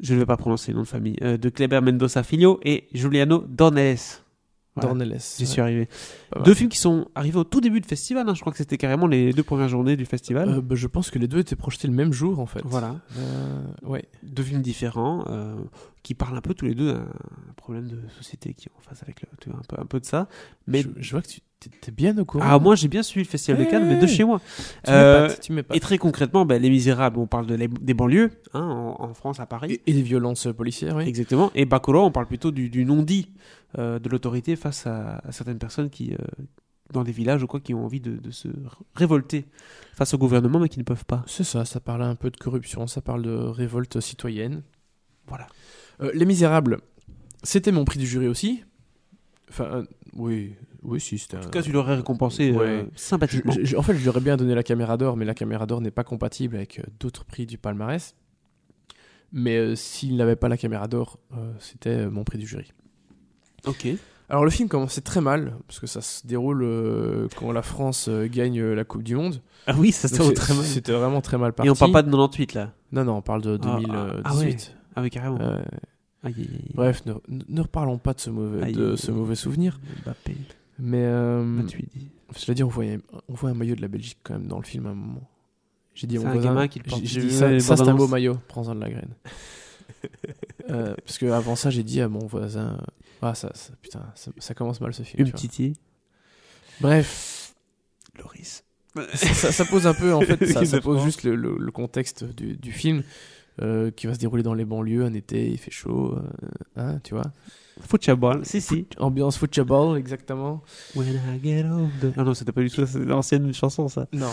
[0.01, 2.89] je ne vais pas prononcer le nom de famille, euh, de Kleber Mendoza Filho et
[2.95, 3.99] Juliano Dornelles.
[4.81, 5.19] Voilà, Dornelles.
[5.39, 5.89] J'y suis arrivé.
[6.31, 6.47] Pas mal.
[6.47, 8.79] Deux films qui sont arrivés au tout début du festival, hein, je crois que c'était
[8.79, 10.49] carrément les deux premières journées du festival.
[10.49, 12.63] Euh, bah, je pense que les deux étaient projetés le même jour en fait.
[12.65, 14.05] Voilà, Euh, ouais.
[14.23, 15.57] deux films différents euh,
[16.03, 17.07] qui parlent un peu tous les deux d'un
[17.57, 20.29] problème de société qui est en face avec le, un peu, un peu de ça.
[20.67, 22.45] Mais je, je vois que tu t'es- bien au courant.
[22.47, 24.07] Ah, moi j'ai bien suivi le Festival de Cannes, mais de Ouais.
[24.09, 24.41] chez moi.
[24.85, 28.31] tu Euh, tu et très concrètement, ben, Les Misérables, on parle de les- des banlieues,
[28.55, 29.73] hein, en, en France, à Paris.
[29.87, 31.05] Et, et des violences policières, oui.
[31.09, 31.51] Exactement.
[31.55, 33.33] Et Baccarat, on parle plutôt du, du non-dit
[33.79, 36.17] euh, de l'autorité face à, à certaines personnes qui, euh,
[36.93, 38.49] dans des villages ou quoi, qui ont envie de, de se
[38.95, 39.45] révolter
[39.95, 41.23] face au gouvernement, mais qui ne peuvent pas.
[41.27, 44.63] C'est ça, ça parle un peu de corruption, ça parle de révolte citoyenne.
[45.27, 45.47] Voilà.
[46.15, 46.79] Les Misérables,
[47.43, 48.65] c'était mon prix du jury aussi.
[49.51, 49.85] Enfin,
[50.15, 53.53] oui, oui, si, c'était En tout cas, tu l'aurais récompensé euh, sympathiquement.
[53.53, 55.67] Je- je- en fait, je lui aurais bien donné la caméra d'or, mais la caméra
[55.67, 58.15] d'or n'est pas compatible avec euh, d'autres prix du palmarès.
[59.33, 62.73] Mais euh, s'il n'avait pas la caméra d'or, euh, c'était mon prix du jury.
[63.67, 63.87] Ok.
[64.31, 68.63] Alors le film commençait très mal, parce que ça se déroule quand la France gagne
[68.63, 69.41] la Coupe du Monde.
[69.67, 70.65] Ah oui, ça se c'est- très mal.
[70.65, 71.67] C'était vraiment très mal parti.
[71.67, 72.73] Et on parle pas de 98 là.
[72.93, 73.91] Non, non, on parle de Ah, 2018.
[74.25, 74.57] ah ouais.
[74.97, 75.39] Ah oui, carrément.
[75.41, 76.71] Aïe, aïe, aïe.
[76.75, 77.15] bref, ne,
[77.49, 79.81] ne reparlons pas de ce mauvais, de ce mauvais souvenir.
[80.05, 80.37] Mbappé,
[80.79, 82.11] Mais euh, Matuidi.
[82.37, 84.65] cela dit, on voyait, on voit un maillot de la Belgique quand même dans le
[84.65, 85.29] film à un moment.
[85.95, 87.03] J'ai dit un voisin, gamin qui le porte.
[87.05, 89.15] j'ai- vu ça, c'est un beau maillot, prends-en de la graine.
[90.71, 92.79] Euh, parce que avant ça, j'ai dit à mon voisin,
[93.23, 95.27] ah ça, ça- putain, ça, ça commence mal ce film.
[95.27, 95.33] Une.
[95.33, 95.73] Titi.
[96.81, 97.55] Bref,
[98.19, 98.65] Loris.
[99.15, 102.71] ça, pose un peu, en fait, ça, pose juste le, le- le contexte du, du
[102.73, 103.03] film
[103.63, 107.01] euh, qui va se dérouler dans les banlieues un été, il fait chaud, euh, hein,
[107.03, 107.33] tu vois.
[107.81, 108.41] Football.
[108.45, 108.87] Si, si.
[108.99, 110.63] Ambiance football, exactement.
[110.95, 112.13] When I get older.
[112.17, 114.07] Ah non, c'était pas du tout ça, c'est l'ancienne chanson ça.
[114.13, 114.31] Non.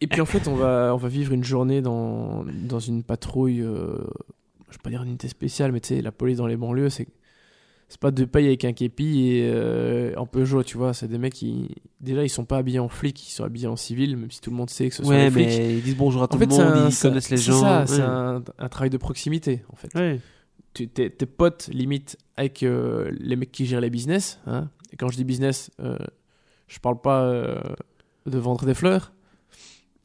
[0.00, 3.60] Et puis en fait, on va, on va vivre une journée dans, dans une patrouille,
[3.62, 3.98] euh,
[4.68, 6.90] je vais pas dire une unité spéciale, mais tu sais, la police dans les banlieues,
[6.90, 7.06] c'est
[7.88, 10.94] c'est pas deux pailles avec un képi et euh, en Peugeot, tu vois.
[10.94, 11.68] C'est des mecs qui,
[12.00, 14.48] déjà, ils sont pas habillés en flics, ils sont habillés en civil, même si tout
[14.50, 15.46] le monde sait que ce sont Ouais, des flics.
[15.46, 17.28] mais ils disent bonjour à tout En fait, le c'est monde, un- ils c'est- connaissent
[17.30, 17.60] les c'est gens.
[17.60, 17.86] ça, ouais.
[17.86, 19.94] c'est un, un travail de proximité, en fait.
[19.94, 20.20] Ouais.
[20.74, 24.40] Tu- tes, tes potes limite avec euh, les mecs qui gèrent les business.
[24.46, 24.68] Hein.
[24.92, 25.96] Et quand je dis business, euh,
[26.68, 27.60] je parle pas euh,
[28.26, 29.12] de vendre des fleurs.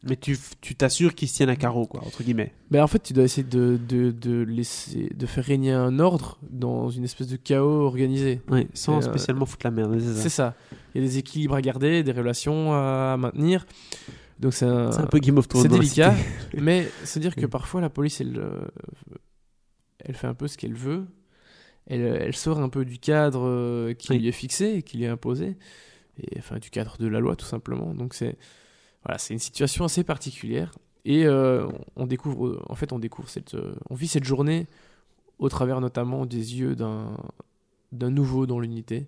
[0.04, 2.54] Mais tu tu t'assures qu'ils se tiennent à carreau, quoi, entre guillemets.
[2.70, 6.38] Ben en fait, tu dois essayer de, de, de laisser, de faire régner un ordre
[6.50, 8.42] dans une espèce de chaos organisé.
[8.48, 10.54] Ouais, sans Euh, spécialement foutre la merde, c'est ça.
[10.94, 13.66] Il y a des équilibres à garder, des relations à maintenir.
[14.40, 15.64] Donc c'est un, un peu Game of Thrones.
[15.64, 16.14] c'est délicat,
[16.56, 17.48] mais c'est dire que Oui.
[17.48, 18.40] parfois la police, elle,
[20.08, 21.06] elle fait un peu ce qu'elle veut.
[21.86, 24.20] Elle, elle sort un peu du cadre euh, qui Oui.
[24.20, 25.56] lui est fixé, qui lui est imposé,
[26.22, 27.94] et enfin du cadre de la loi tout simplement.
[27.94, 28.38] Donc c'est
[29.04, 30.72] voilà, c'est une situation assez particulière.
[31.06, 34.68] Et euh, on découvre, en fait, on découvre cette, euh, on vit cette journée
[35.40, 37.16] au travers notamment des yeux d'un
[37.94, 39.08] d'un nouveau dans l'unité.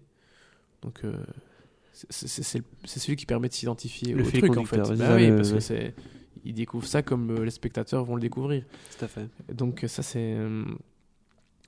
[0.81, 1.17] Donc euh,
[1.91, 4.77] c'est- celui qui permet de s'identifier au truc en fait.
[4.77, 5.59] Bah oui, le- parce que ouais.
[5.59, 5.95] c'est
[6.45, 8.63] ils découvrent ça comme les spectateurs vont le découvrir.
[8.97, 9.27] Tout à fait.
[9.53, 10.37] Donc ça c'est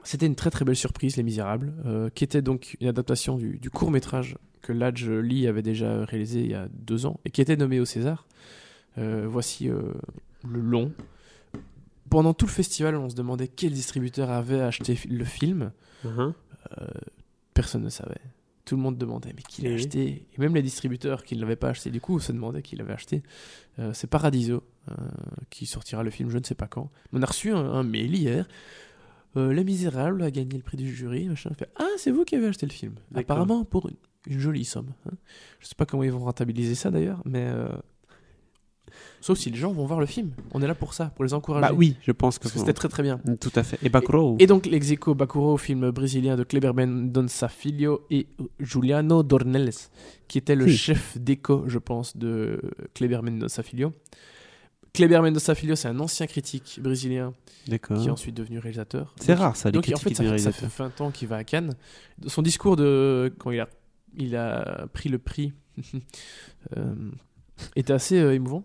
[0.03, 3.69] c'était une très très belle surprise Les Misérables, euh, qui était donc une adaptation du,
[3.69, 7.41] court métrage que Ladj Lee avait déjà réalisé il y a deux ans et qui
[7.41, 8.25] était nommé au César.
[8.97, 9.93] Euh, voici euh,
[10.47, 10.91] le long.
[12.09, 15.71] Pendant tout le festival, on se demandait quel distributeur avait acheté le film.
[16.05, 16.19] Euh,
[17.53, 18.19] personne ne savait.
[18.65, 20.27] Tout le monde demandait, mais qui l'a Et- acheté?
[20.33, 22.93] Et même les distributeurs qui ne l'avaient pas acheté, du coup, se demandaient qui l'avait
[22.93, 23.23] acheté.
[23.93, 24.63] C'est Paradiso
[25.49, 26.91] qui sortira le film, je ne sais pas quand.
[27.13, 28.47] On a reçu un, un mail hier.
[29.37, 31.27] Euh, Les Misérables a gagné le prix du jury.
[31.29, 31.51] Machin.
[31.57, 32.95] Fait, ah, c'est vous qui avez acheté le film.
[33.15, 33.95] Apparemment pour une,
[34.27, 34.91] une jolie somme.
[35.07, 35.13] hein.
[35.59, 37.45] Je sais pas comment ils vont rentabiliser ça d'ailleurs, mais.
[37.45, 37.69] euh,
[39.21, 40.31] Sauf si les gens vont voir le film.
[40.51, 41.61] On est là pour ça, pour les encourager.
[41.67, 43.21] Bah oui, je pense que, que c'était très très bien.
[43.39, 43.77] Tout à fait.
[43.83, 48.27] Et Bacuro Et donc l'ex-eco Bakuro, film brésilien de Kleber Mendonça Filho et
[48.59, 49.69] Juliano Dornelles,
[50.27, 50.75] qui était le Oui.
[50.75, 52.59] chef d'éco, je pense, de
[52.95, 53.93] Kleber Mendonça Filho.
[54.93, 57.33] Kleber Mendonça Filho, c'est un ancien critique brésilien
[57.65, 59.13] qui est ensuite devenu réalisateur.
[59.19, 61.11] C'est rare ça, les Donc en critiques fait, ça, et fait- ça fait 20 ans
[61.11, 61.75] qu'il va à Cannes.
[62.27, 63.69] Son discours de quand il a,
[64.17, 65.53] il a pris le prix
[66.77, 66.95] euh,
[67.75, 68.63] était assez euh, émouvant.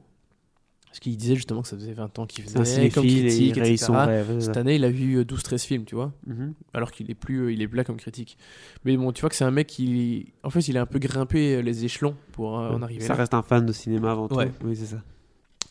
[0.87, 3.83] Parce qu'il disait justement que ça faisait 20 ans qu'il faisait comme et critique, réalise
[3.83, 3.93] etc.
[4.07, 4.41] rêve.
[4.41, 6.55] Cette année, il a vu 12-13 films, tu vois Mhm.
[6.73, 8.39] alors qu'il est plus euh, il est plat comme critique
[8.87, 10.99] mais bon tu vois que c'est un mec qui en fait il a un peu
[10.99, 14.27] grimpé les échelons pour euh, en arriver Ça là reste un fan de cinéma avant
[14.29, 14.37] tout.
[14.65, 15.03] Oui, c'est ça.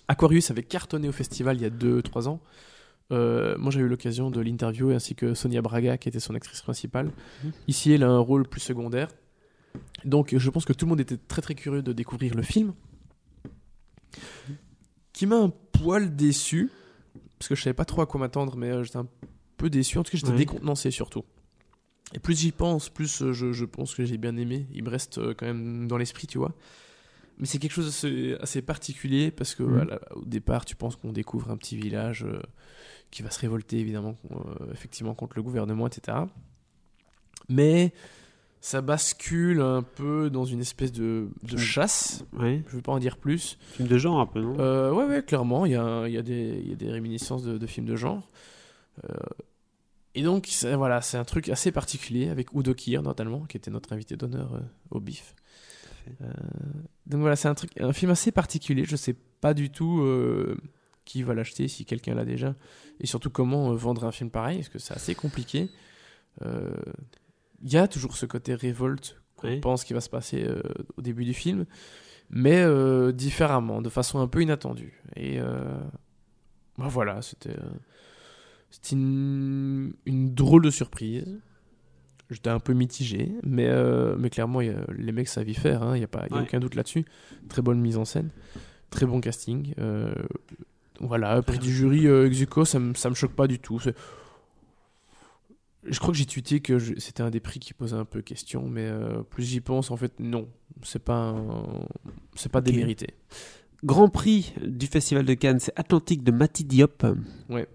[0.07, 2.41] Aquarius avait cartonné au festival il y a 2-3 ans.
[3.11, 6.61] Euh, moi j'ai eu l'occasion de l'interviewer ainsi que Sonia Braga qui était son actrice
[6.61, 7.11] principale.
[7.43, 7.51] Mhm.
[7.67, 9.09] ici elle a un rôle plus secondaire.
[10.05, 12.73] Donc je pense que tout le monde était très très curieux de découvrir le film
[15.13, 16.71] qui m'a un poil déçu
[17.37, 19.07] parce que je savais pas trop à quoi m'attendre mais euh, j'étais un
[19.57, 19.97] peu déçu.
[19.97, 21.23] En tout cas j'étais décontenancé surtout.
[22.13, 24.65] Et plus j'y pense plus euh, je, je pense que j'ai bien aimé.
[24.73, 26.55] Il me reste quand même dans l'esprit tu vois
[27.37, 29.99] mais c'est quelque chose d'assez assez particulier parce que Mhm.
[30.15, 32.41] au départ tu penses qu'on découvre un petit village euh,
[33.11, 36.17] qui va se révolter évidemment euh, effectivement contre le gouvernement etc
[37.49, 37.93] mais
[38.61, 42.23] ça bascule un peu dans une espèce de, de chasse.
[42.67, 43.59] Je veux pas en dire plus.
[43.73, 44.59] Film de genre un peu, non?
[44.59, 47.43] Euh, ouais, ouais, clairement, il y a, y, a des- il y a des réminiscences
[47.43, 48.27] de, de films de genre.
[49.07, 49.13] Euh,
[50.15, 53.69] et donc, c'est- voilà, c'est un truc assez particulier avec Udo Kier, notamment, qui était
[53.69, 54.59] notre invité d'honneur
[54.89, 55.35] au BIF.
[56.05, 56.15] Fait.
[56.21, 56.31] Euh,
[57.07, 58.85] donc voilà, c'est un, truc, un film assez particulier.
[58.85, 60.57] Je sais pas du tout euh,
[61.05, 62.55] qui va l'acheter, si quelqu'un l'a déjà.
[62.99, 65.69] Et surtout, comment euh, vendre un film pareil, parce que c'est assez compliqué.
[66.41, 66.75] Euh,
[67.61, 70.61] Il y a toujours ce côté révolte qu'on pense qu'il va se passer euh,
[70.97, 71.65] au début du film,
[72.29, 75.01] mais euh, différemment, de façon un peu inattendue.
[75.15, 75.39] Et
[76.77, 77.55] bah voilà, c'était
[78.71, 81.39] c'était une, une drôle de surprise.
[82.31, 85.53] J'étais un peu mitigé, mais, euh, mais clairement, il y a- les mecs savent y
[85.53, 86.43] faire, hein, il n'y a, pas- il y a Ouais.
[86.47, 87.05] aucun doute là-dessus.
[87.49, 88.29] Très bonne mise en scène,
[88.89, 89.73] très bon casting.
[89.79, 90.13] euh,
[91.01, 93.79] voilà, prix du jury euh, ex aequo, ça ça me choque pas du tout.
[95.83, 98.21] Je crois que j'ai tweeté que je- c'était un des prix qui posait un peu
[98.21, 100.47] question, mais euh, plus j'y pense, en fait, non.
[100.83, 101.85] C'est pas, un-
[102.35, 103.07] c'est pas démérité.
[103.83, 107.05] Grand prix du Festival de Cannes, c'est Atlantique de Mati Diop.
[107.49, 107.67] Ouais.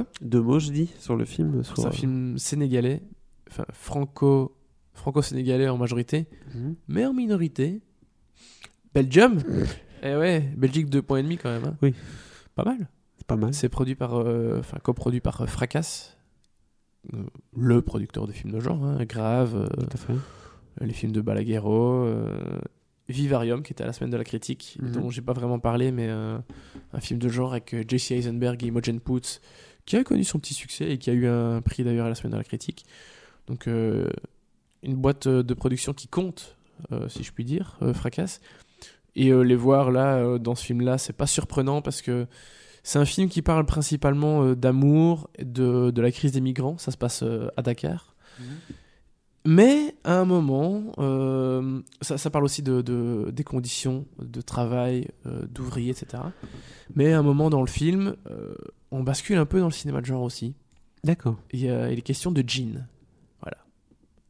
[0.00, 1.62] Euh, Deux mots, je dis, sur le film.
[1.64, 3.02] sur- C'est un film sénégalais,
[3.50, 4.56] enfin franco,
[4.92, 6.74] franco-sénégalais en majorité, Mhm.
[6.88, 7.80] mais en minorité.
[8.94, 9.38] Belgium
[10.02, 11.64] Eh ouais, Belgique 2.5 quand même.
[11.64, 11.76] hein.
[11.82, 11.94] Oui.
[12.54, 12.88] Pas mal.
[13.16, 13.54] C'est pas mal.
[13.54, 16.14] C'est produit par, euh, enfin coproduit par euh, Fracas,
[17.14, 17.22] euh,
[17.56, 20.14] le producteur de films de genre, hein, Grave, euh, Tout à fait.
[20.82, 22.58] les films de Balaguerro, euh,
[23.08, 24.92] Vivarium qui était à la semaine de la critique, Mhm.
[24.92, 26.38] dont j'ai pas vraiment parlé, mais euh,
[26.92, 29.40] un film de genre avec euh, Jesse Eisenberg et Imogen Poots,
[29.86, 32.14] qui a connu son petit succès et qui a eu un prix d'ailleurs à la
[32.14, 32.84] semaine de la critique.
[33.46, 34.08] Donc euh,
[34.84, 36.56] une boîte euh, de production qui compte,
[36.92, 38.40] euh, si je puis dire, euh, Fracas.
[39.16, 42.26] Et les voir là, dans ce film-là, c'est pas surprenant parce que
[42.82, 46.78] c'est un film qui parle principalement d'amour, de, de la crise des migrants.
[46.78, 47.22] Ça se passe
[47.56, 48.16] à Dakar.
[49.46, 55.08] Mais à un moment, euh, ça, ça parle aussi de, de- des conditions de travail,
[55.26, 56.22] euh, d'ouvriers, etc.
[56.94, 58.54] Mais à un moment dans le film, euh,
[58.90, 60.54] on bascule un peu dans le cinéma de genre aussi.
[61.02, 61.36] D'accord.
[61.52, 62.86] Il, y a, il est question de djinns.
[63.42, 63.58] Voilà.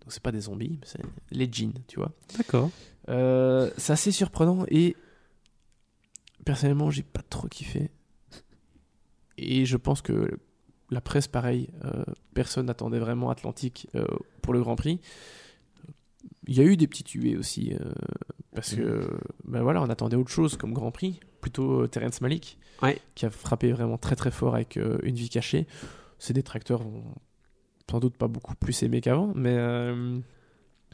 [0.01, 1.01] Donc c'est pas des zombies, mais c'est
[1.31, 2.11] les djinns, tu vois.
[2.37, 2.71] D'accord.
[3.09, 4.97] Euh, c'est assez surprenant et
[6.45, 7.91] personnellement, j'ai pas trop kiffé.
[9.39, 10.39] Et je pense que
[10.95, 14.07] la presse, pareil, euh, personne n'attendait vraiment Atlantique euh,
[14.43, 15.01] pour le Grand Prix.
[16.47, 17.93] Il y a eu des petits tués aussi, euh,
[18.55, 19.09] parce que
[19.45, 22.99] ben voilà, on attendait autre chose comme Grand Prix, plutôt Terrence Malick, Ouais.
[23.15, 25.67] qui a frappé vraiment très très fort avec euh, Une vie cachée.
[26.19, 27.03] Ses détracteurs vont
[27.91, 30.19] sans doute pas beaucoup plus aimé qu'avant, mais euh,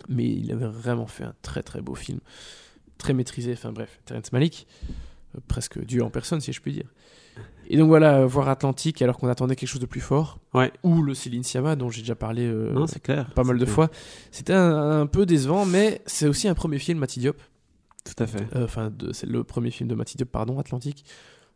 [0.08, 2.20] mais il avait vraiment fait un très très beau film,
[2.98, 3.52] très maîtrisé.
[3.52, 4.92] Enfin bref, Terrence Malick, euh,
[5.48, 6.86] presque Dieu en personne si je puis dire.
[7.68, 10.72] Et donc voilà, euh, voir Atlantique alors qu'on attendait quelque chose de plus fort, Ouais.
[10.82, 13.30] ou le Céline Sciamma dont j'ai déjà parlé euh, non, clair.
[13.34, 13.90] pas mal de fois,
[14.32, 17.40] c'était un, un peu décevant, mais c'est aussi un premier film Mati Diop.
[18.04, 18.44] Tout à fait.
[18.56, 21.04] Euh, Enfin, c'est le premier film de Mati Diop, pardon, Atlantique.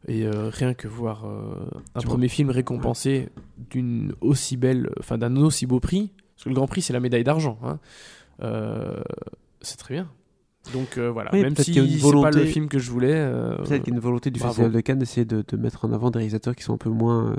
[0.07, 3.31] Et euh, rien que voir un Tu premier film récompensé
[3.71, 7.01] d'une aussi belle, enfin d'un aussi beau prix, parce que le Grand Prix c'est la
[7.01, 7.81] médaille d'argent, hein,
[9.63, 10.09] c'est très bien.
[10.73, 13.13] Donc euh, voilà, Oui, même si c'est pas le volonté- film que je voulais.
[13.13, 14.55] euh, Peut-être qu'il y a une volonté du bravo.
[14.55, 16.91] Festival de Cannes d'essayer de, de mettre en avant des réalisateurs qui sont un peu
[16.91, 17.37] moins euh,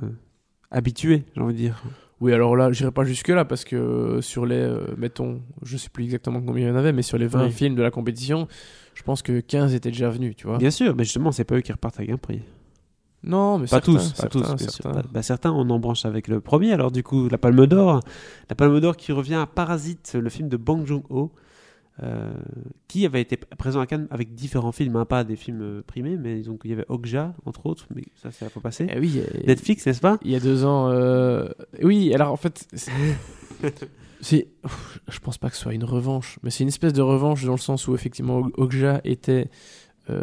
[0.71, 1.81] habitués, j'ai envie de dire.
[2.21, 6.03] Oui, alors là, j'irai pas jusque là parce que sur les, mettons, je sais plus
[6.05, 7.49] exactement combien il y en avait, mais sur les 20 Ouais.
[7.51, 8.47] films de la compétition,
[8.93, 10.57] je pense que 15 étaient déjà venus, tu vois.
[10.57, 12.41] Bien sûr, mais justement, c'est pas eux qui repartent avec un prix.
[13.23, 14.47] Non, mais Pas certains, tous, pas certains, tous.
[14.47, 14.71] bien sûr.
[14.71, 14.91] certains.
[15.01, 16.71] Bah, bah, certains, on en branche avec le premier.
[16.73, 17.99] Alors du coup, la Palme d'Or,
[18.49, 21.31] la Palme d'Or qui revient à Parasite, le film de Bong Joon-ho,
[22.03, 22.33] euh,
[22.89, 26.17] qui avait été présent à Cannes avec différents films, hein, pas des films euh, primés,
[26.17, 28.87] mais donc il y avait Okja entre autres, mais ça c'est la fois passée.
[28.93, 30.17] Eh oui, et- Netflix, n'est-ce pas?
[30.23, 30.89] Il y a deux ans.
[30.89, 31.47] euh,
[31.81, 32.67] Oui, alors en fait.
[32.73, 32.91] c'est-
[35.07, 37.51] Je pense pas que ce soit une revanche, mais c'est une espèce de revanche dans
[37.53, 39.49] le sens où effectivement Okja était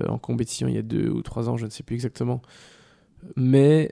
[0.09, 2.43] en compétition il y a deux ou trois ans, je ne sais plus exactement.
[3.37, 3.91] Mais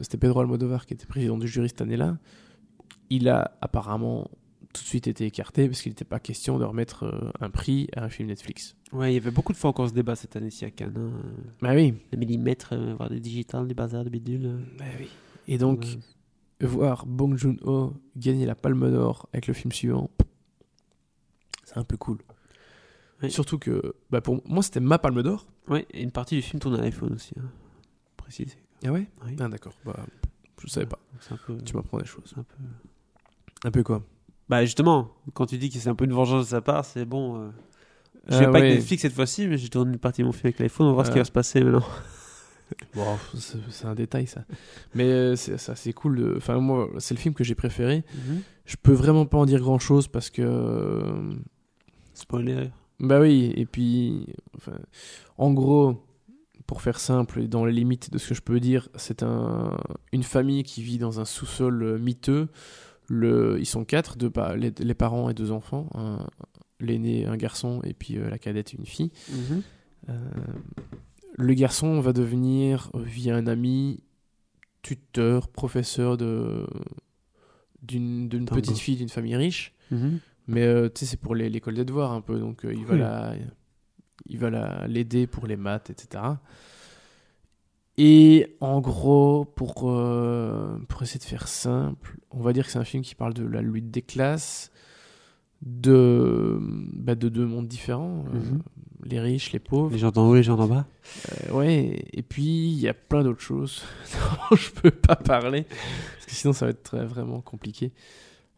[0.00, 2.16] c'était Pedro Almodovar qui était président du jury cette année-là.
[3.10, 4.28] Il a apparemment
[4.76, 7.88] tout de suite été écarté parce qu'il n'était pas question de remettre euh, un prix
[7.96, 8.76] à un film Netflix.
[8.92, 10.94] Ouais, il y avait beaucoup de fois encore ce débat cette année-ci à Cannes.
[10.96, 11.22] hein.
[11.60, 11.94] Bah oui.
[12.12, 14.46] Des millimètres, euh, voir des digitales, des bazars, des bidules.
[14.46, 14.58] euh.
[14.78, 15.08] Bah oui.
[15.48, 15.80] Et donc,
[16.60, 16.66] Ouais.
[16.66, 20.10] voir Bong Joon-ho gagner la Palme d'Or avec le film suivant,
[21.64, 22.18] c'est un peu cool.
[23.28, 25.46] Surtout que, bah pour moi, c'était ma Palme d'Or.
[25.68, 27.48] Ouais, et une partie du film tourne à l'iPhone aussi, hein.
[28.16, 28.56] précisé.
[28.84, 29.08] Ah ouais?
[29.24, 29.36] Oui.
[29.40, 29.96] Ah d'accord, bah,
[30.62, 30.98] je savais pas.
[31.46, 31.56] Peu.
[31.64, 32.24] Tu m'apprends des choses.
[32.26, 34.02] c'est un peu- Un peu quoi?
[34.48, 37.04] Bah justement, quand tu dis que c'est un peu une vengeance de sa part, c'est
[37.04, 37.36] bon.
[37.40, 37.48] euh,
[38.28, 38.58] Je Ah vais pas ouais.
[38.60, 40.86] avec Netflix cette fois-ci, mais j'ai tourné une partie de mon film avec l'iPhone.
[40.86, 41.22] On va voir ce qui Ah.
[41.22, 41.84] va se passer maintenant.
[42.96, 44.44] Bon, c'est un détail ça.
[44.92, 46.16] Mais euh, c'est ça, c'est cool.
[46.16, 48.02] de- Enfin, moi, c'est le film que j'ai préféré.
[48.64, 50.42] Je peux vraiment pas en dire grand chose parce que.
[50.42, 51.32] euh,
[52.14, 52.70] Spoiler.
[52.98, 54.26] Bah oui, et puis.
[54.56, 54.72] Enfin,
[55.38, 56.02] en gros,
[56.66, 59.76] pour faire simple, et dans les limites de ce que je peux dire, c'est un,
[60.12, 62.48] une famille qui vit dans un sous-sol euh, miteux.
[63.08, 65.88] Le, ils sont quatre, deux, les, les parents et deux enfants.
[66.80, 69.10] L'aîné, un garçon, et puis euh, la cadette, une fille.
[69.30, 69.62] Mhm.
[70.10, 70.30] Euh,
[71.38, 74.02] le garçon va devenir, euh, via un ami,
[74.82, 76.66] tuteur, professeur de
[77.82, 79.72] d'une petite fille d'une famille riche.
[79.90, 80.18] Mhm.
[80.48, 83.00] Mais euh, tu sais, c'est pour l'école des devoirs un peu, donc il va Oui.
[83.00, 83.34] la,
[84.28, 86.22] il va la l'aider pour les maths, etc.
[87.98, 92.78] Et en gros, pour euh, pour essayer de faire simple, on va dire que c'est
[92.78, 94.70] un film qui parle de la lutte des classes,
[95.62, 98.62] de bah, de deux mondes différents, euh, Mhm.
[99.04, 99.90] les riches, les pauvres.
[99.92, 100.86] Les gens d'en haut, les gens d'en bas.
[101.48, 103.82] Euh, ouais, et puis il y a plein d'autres choses
[104.50, 107.92] dont je peux pas parler, parce que sinon ça va être très, vraiment compliqué.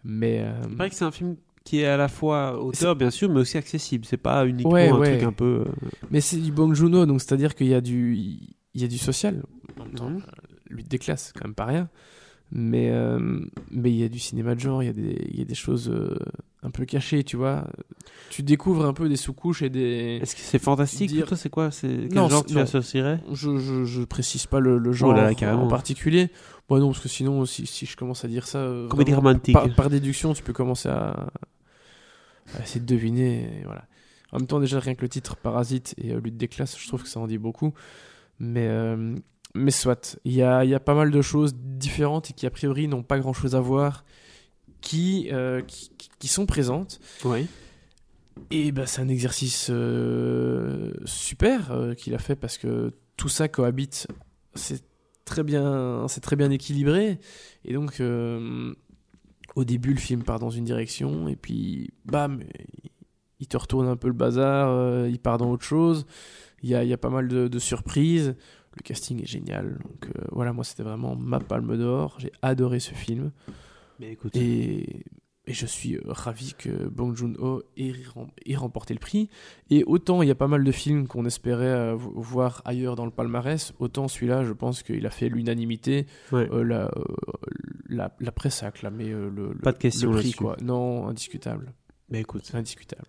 [0.04, 3.10] Mais euh, C'est vrai que c'est un film qui est à la fois auteur, bien
[3.10, 4.04] sûr, mais aussi accessible.
[4.06, 5.12] C'est pas uniquement Ouais, un ouais.
[5.18, 5.64] truc un peu.
[6.10, 8.38] mais c'est du Bong Joon-ho, donc c'est-à-dire qu'il y a du
[8.74, 9.42] il y a du social.
[9.78, 10.20] En même temps, euh,
[10.70, 11.88] lutte des classes, c'est quand même pas rien.
[12.50, 13.18] Mais euh,
[13.70, 15.44] mais il y a du cinéma de genre, il y a des il y a
[15.44, 16.16] des choses euh,
[16.62, 17.66] un peu cachées, tu vois.
[18.30, 21.70] Tu découvres un peu des sous-couches et des Est-ce que c'est fantastique Dire- C'est quoi?
[21.70, 22.62] C'est quel Non, genre c'est- tu non.
[22.62, 23.20] associerais?
[23.32, 25.64] Je, je, je précise pas le, le genre Oh là là, carrément.
[25.64, 26.30] en particulier.
[26.70, 29.52] Moi non, parce que sinon, si, si je commence à dire ça, Comédie romantique.
[29.52, 31.28] par, par déduction, tu peux commencer à,
[32.54, 33.60] à essayer de deviner.
[33.60, 33.84] et voilà.
[34.32, 36.86] En même temps, déjà, rien que le titre Parasite et euh, Lutte des classes, je
[36.88, 37.72] trouve que ça en dit beaucoup.
[38.38, 39.16] Mais, euh,
[39.54, 42.50] mais soit, il y a, y a pas mal de choses différentes et qui, a
[42.50, 44.04] priori, n'ont pas grand-chose à voir,
[44.80, 45.62] qui, euh,
[46.18, 47.00] qui, sont présentes.
[47.24, 47.46] Oui.
[48.50, 54.06] Et ben, c'est un exercice euh, super qu'il a fait parce que tout ça cohabite.
[54.54, 54.82] C'est
[55.24, 57.18] très bien, c'est très bien équilibré.
[57.64, 58.00] Et donc,
[59.56, 62.40] au début, le film part dans une direction et puis, bam,
[63.40, 65.08] il te retourne un peu le bazar.
[65.08, 66.06] il part dans autre chose.
[66.62, 68.34] Il y a, y a pas mal de, de surprises.
[68.76, 69.78] Le casting est génial.
[69.82, 72.16] Donc euh, voilà, moi, c'était vraiment ma palme d'or.
[72.18, 73.32] J'ai adoré ce film.
[74.00, 74.36] Mais écoute.
[74.36, 75.04] Et,
[75.46, 79.30] et je suis euh, ravi que Bong Joon-ho ait, rem- ait remporté le prix.
[79.70, 82.96] Et autant il y a pas mal de films qu'on espérait euh, vo- voir ailleurs
[82.96, 86.06] dans le palmarès, autant celui-là, je pense qu'il a fait l'unanimité.
[86.32, 86.48] Ouais.
[86.52, 86.90] Euh, la,
[87.88, 90.32] la, la presse a acclamé le, le- Pas de question le prix.
[90.32, 90.56] Quoi.
[90.62, 91.72] Non, indiscutable.
[92.10, 92.50] Mais écoute.
[92.54, 93.06] Indiscutable.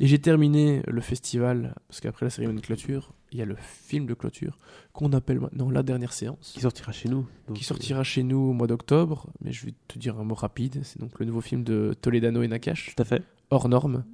[0.00, 3.56] Et j'ai terminé le festival, parce qu'après la cérémonie de clôture, il y a le
[3.58, 4.58] film de clôture,
[4.92, 7.26] qu'on appelle maintenant La Dernière Séance Qui sortira chez nous.
[7.48, 10.34] donc, qui sortira chez nous au mois d'octobre, mais je vais te dire un mot
[10.34, 10.80] rapide.
[10.84, 13.22] C'est donc le nouveau film de Toledano et euh, Nakash, Tout à fait.
[13.50, 14.04] hors norme,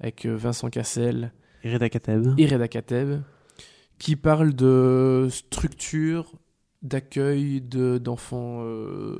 [0.00, 1.32] avec euh, Vincent Cassel
[1.64, 2.34] Et Reda Kateb.
[2.38, 3.20] et Reda Kateb,
[3.98, 6.32] qui parle de structure
[6.82, 9.18] d'accueil de- d'enfants euh,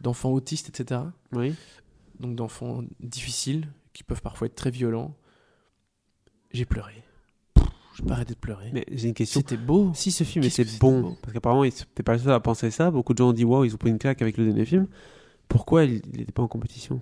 [0.00, 1.00] d'enfants autistes, etc.
[1.32, 1.54] Oui.
[2.20, 5.16] Donc d'enfants difficiles, qui peuvent parfois être très violents.
[6.52, 6.92] J'ai pleuré.
[7.94, 8.70] Je pas arrêté de pleurer.
[8.72, 9.40] Mais j'ai une question.
[9.40, 9.92] C'était beau.
[9.94, 12.40] Si ce film était que c'était bon, beau parce qu'apparemment t'es pas le seul à
[12.40, 14.46] penser ça, beaucoup de gens ont dit waouh, ils ont pris une claque avec le
[14.46, 14.86] dernier film.
[15.48, 17.00] Pourquoi il n'était pas en compétition?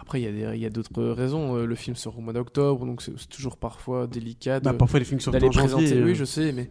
[0.00, 1.56] Après, il y a d'autres raisons.
[1.56, 5.04] Euh, Le film sort au mois d'octobre, donc c'est toujours parfois délicat Bah, Parfois les
[5.04, 5.58] films sortent en janvier.
[5.60, 5.92] présenter.
[5.98, 6.70] euh, Oui, je sais, mais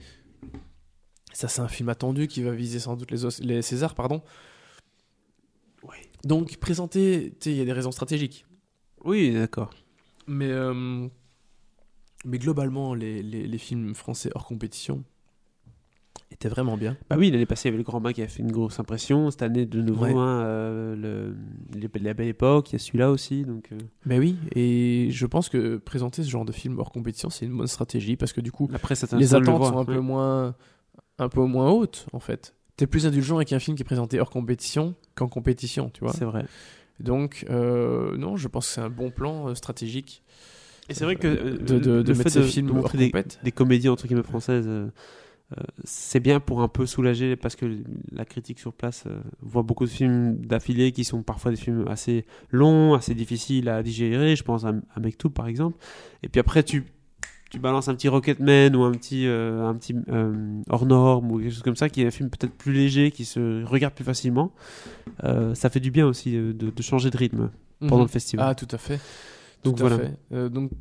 [1.34, 4.22] ça, c'est un film attendu qui va viser sans doute les, Os- les Césars, pardon.
[6.24, 8.46] Donc, présenter, il y a des raisons stratégiques.
[9.04, 9.70] Oui, d'accord.
[10.26, 11.08] Mais, euh,
[12.26, 15.04] mais globalement, les, les- les films français hors compétition
[16.32, 16.98] étaient vraiment bien.
[17.10, 18.80] Bah oui, l'année passée, il y avait le Grand Bain qui a fait une grosse
[18.80, 19.30] impression.
[19.32, 20.14] Cette année, de nouveau, Ouais.
[20.14, 21.36] hein, euh, le,
[21.80, 23.44] les- la Belle Époque, il y a celui-là aussi.
[23.44, 27.30] Donc, euh, Mais oui, et je pense que présenter ce genre de film hors compétition,
[27.30, 29.76] c'est une bonne stratégie parce que du coup, la presse a les le attentes sont
[29.78, 29.86] un ouais.
[29.86, 30.56] peu moins
[31.18, 32.56] un peu moins hautes en fait.
[32.76, 36.12] T'es plus indulgent avec un film qui est présenté hors compétition qu'en compétition, tu vois.
[36.12, 36.46] C'est vrai.
[37.00, 40.24] Donc euh, non, je pense que c'est un bon plan euh, stratégique
[40.90, 43.12] Et c'est vrai que euh, de, de, de mettre ces films montrer
[43.44, 44.88] des, comédies entre guillemets françaises, euh,
[45.58, 47.66] euh, c'est bien pour un peu soulager parce que
[48.12, 51.86] la critique sur place euh, voit beaucoup de films d'affilée qui sont parfois des films
[51.88, 54.36] assez longs, assez difficiles à digérer.
[54.36, 55.78] Je pense à, à Mektoub par exemple.
[56.24, 56.84] Et puis après tu
[57.52, 61.40] tu balances un petit Rocketman ou un petit euh, un petit euh, hors norme ou
[61.40, 64.04] quelque chose comme ça qui est un film peut-être plus léger qui se regarde plus
[64.04, 64.52] facilement.
[65.24, 68.02] Euh, ça fait du bien aussi de, de changer de rythme pendant Mhm.
[68.04, 68.48] le festival.
[68.50, 69.00] Ah, tout à fait.
[69.66, 70.04] Donc tout à voilà.
[70.04, 70.14] fait.
[70.34, 70.72] Euh, donc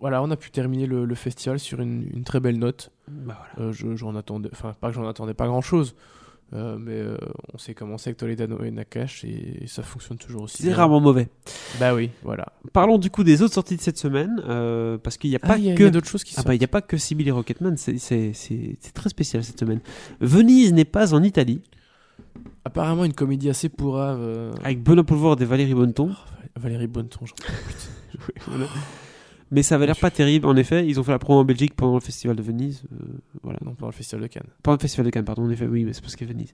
[0.00, 2.90] voilà, on a pu terminer le, le festival sur une, une très belle note.
[3.08, 3.68] Bah voilà.
[3.68, 5.94] Euh, je- j'en attendais, enfin pas que j'en attendais pas grand chose,
[6.52, 7.16] Euh, mais euh,
[7.54, 10.64] on s'est commencé avec Toledano et Nakash et ça fonctionne toujours aussi.
[10.64, 11.28] C'est rarement mauvais.
[11.78, 12.46] Bah oui, voilà.
[12.72, 14.42] Parlons du coup des autres sorties de cette semaine,
[15.00, 16.34] parce qu'il n'y a pas Ah, y a, il y que a d'autres choses qui
[16.38, 19.10] Ah bah, il n'y a pas que Sibyl et Rocketman, c'est- c'est c'est- c'est très
[19.10, 19.78] spécial cette semaine.
[20.20, 21.62] Venise n'est pas en Italie,
[22.64, 24.20] Apparemment une comédie assez pourrave.
[24.64, 26.10] avec Benoît Poulvord et Valérie Bonneton.
[26.56, 27.34] Valérie Bonneton, j'en.
[28.46, 28.66] Voilà.
[29.52, 30.86] Mais ça avait l'air pas terrible, en effet.
[30.86, 32.84] Ils ont fait la promo en Belgique pendant le festival de Venise.
[32.92, 33.04] euh,
[33.42, 33.58] voilà.
[33.64, 34.46] Non, pendant le festival de Cannes.
[34.62, 36.52] Pendant le festival de Cannes, pardon, en effet, oui, mais c'est parce que Venise.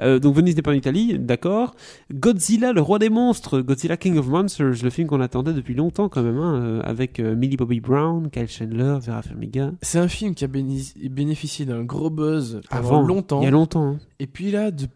[0.00, 1.76] Euh, donc Venise n'est pas en Italie, d'accord.
[2.12, 6.08] Godzilla, le roi des monstres, Godzilla King of Monsters, le film qu'on attendait depuis longtemps
[6.08, 9.70] quand même, hein, euh, avec euh, Millie Bobby Brown, Kyle Chandler, Vera Farmiga.
[9.80, 13.40] C'est un film qui a bénéficié d'un gros buzz Avant, longtemps.
[13.40, 13.86] Il y a longtemps.
[13.92, 13.98] hein.
[14.18, 14.88] Et puis là, de-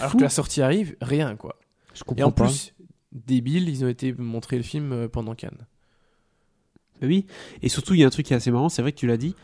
[0.00, 0.16] alors fou.
[0.16, 1.56] que la sortie arrive, rien quoi.
[1.92, 2.44] Je Et comprends en pas.
[2.44, 2.72] plus,
[3.12, 5.66] débile, ils ont été montrer le film euh, pendant Cannes.
[7.00, 7.26] Bah Oui,
[7.62, 9.06] et surtout, il y a un truc qui est assez marrant, c'est vrai que tu
[9.06, 9.34] l'as dit,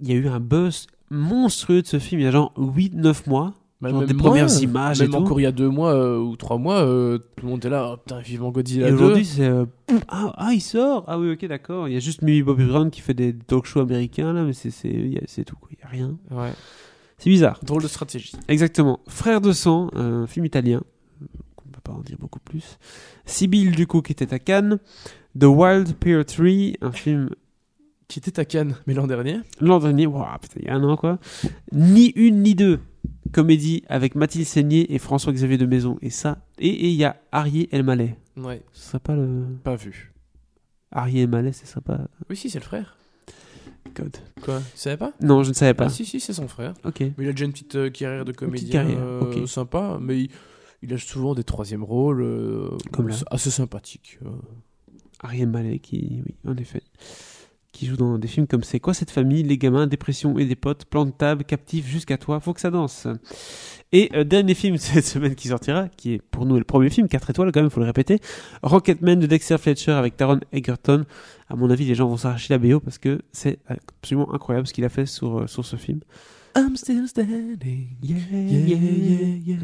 [0.00, 3.28] il y a eu un buzz monstrueux de ce film il y a genre 8-9
[3.28, 3.54] mois.
[3.80, 5.16] Bah, Genre des moi, premières images et Même tout.
[5.18, 7.68] encore il y a deux mois euh, ou trois mois, euh, tout le monde était
[7.68, 8.94] là, oh, putain, vivement Godzilla et 2.
[8.96, 9.44] aujourd'hui, c'est.
[9.46, 9.66] euh,
[10.08, 11.86] ah, ah, il sort Ah oui, ok, d'accord.
[11.88, 14.54] Il y a juste Millie Bobby Brown qui fait des talk shows américains, là, mais
[14.54, 15.68] c'est c'est- y tout, quoi.
[15.72, 16.16] Il n'y a rien.
[16.30, 16.52] Ouais.
[17.18, 17.60] C'est bizarre.
[17.62, 18.32] Drôle de stratégie.
[18.48, 19.00] Exactement.
[19.06, 20.82] Frère de sang, un film italien.
[21.84, 22.78] Pas en dire beaucoup plus.
[23.26, 24.78] Sibyl, du coup, qui était à Cannes.
[25.38, 27.28] The Wild Pear Tree, un film
[28.08, 29.40] Qui était à Cannes, mais l'an dernier.
[29.60, 31.18] L'an dernier, Ouah, putain, il y a un an quoi.
[31.72, 32.80] Ni une ni deux.
[33.32, 35.98] Comédie avec Mathilde Seigné et François-Xavier de Maison.
[36.00, 36.38] Et ça.
[36.58, 38.16] Et il y a Arié Elmaleh.
[38.36, 38.62] Ouais.
[38.72, 39.44] Ce serait pas le.
[39.62, 40.14] Pas vu.
[40.90, 42.08] Arié Elmaleh, ce serait pas.
[42.30, 42.96] Oui, si, c'est le frère.
[43.94, 44.16] Code.
[44.40, 45.12] Quoi Tu savais pas?
[45.20, 45.86] Non, je ne savais pas.
[45.86, 46.72] Ah, si, si, c'est son frère.
[46.84, 47.00] Ok.
[47.00, 49.48] Mais il a déjà une petite euh, carrière de petite comédien carrière, euh, ok.
[49.48, 50.30] sympa, mais il,
[50.84, 53.16] il a souvent des troisièmes rôles euh, Comme là.
[53.30, 54.18] assez sympathiques.
[54.24, 54.28] euh.
[55.20, 56.82] Arié Elmaleh qui, oui, en effet.
[57.72, 60.54] Qui joue dans des films comme C'est quoi cette famille Les gamins, dépression et des
[60.54, 63.08] potes, plan de table, captif jusqu'à toi, faut que ça danse.
[63.90, 67.08] Et euh, dernier film cette semaine qui sortira, qui est pour nous le premier film,
[67.08, 68.20] 4 étoiles quand même, faut le répéter,
[68.62, 71.04] Rocketman de Dexter Fletcher avec Taron Egerton.
[71.48, 74.72] À mon avis, les gens vont s'arracher la BO parce que c'est absolument incroyable ce
[74.72, 76.00] qu'il a fait sur, euh, sur ce film.
[76.56, 77.96] I'm still standing.
[78.02, 79.58] Yeah, Yeah, yeah, yeah.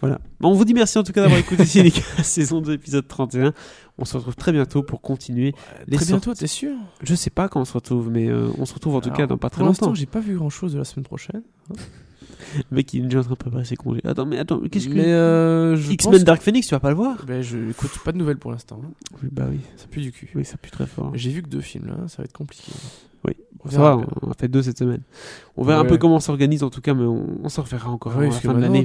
[0.00, 0.20] Voilà.
[0.40, 3.52] Bon, on vous dit merci en tout cas d'avoir écouté Cinéca, saison 2, épisode 31.
[3.98, 5.54] On se retrouve très bientôt pour continuer.
[5.86, 6.72] Les Très bientôt, t'es sûr?
[7.02, 9.18] Je sais pas quand on se retrouve, mais euh, on se retrouve en tout Alors,
[9.18, 9.94] cas dans pas très Pour l'instant, longtemps.
[9.96, 11.42] j'ai pas vu grand chose de la semaine prochaine.
[12.70, 14.00] Le mec, il est déjà en train de préparer ses congés.
[14.04, 14.94] Attends, mais attends, qu'est-ce que.
[14.94, 17.24] Mais euh, X-Men pense- Dark Phoenix, tu vas pas le voir?
[17.26, 18.80] Ben, je écoute pas de nouvelles pour l'instant.
[18.82, 18.90] hein.
[19.22, 19.60] Oui, bah oui.
[19.76, 20.30] Ça pue du cul.
[20.34, 21.12] Oui, ça pue très fort.
[21.14, 22.72] J'ai vu que deux films là, ça va être compliqué.
[23.26, 23.34] Oui.
[23.62, 24.06] On Ça va, bien.
[24.22, 25.02] on a fait deux cette semaine.
[25.58, 25.88] On verra un Ouais.
[25.90, 28.34] peu comment on s'organise en tout cas, mais on, on s'en reverra encore Oui, avant
[28.34, 28.84] la fin de l'année.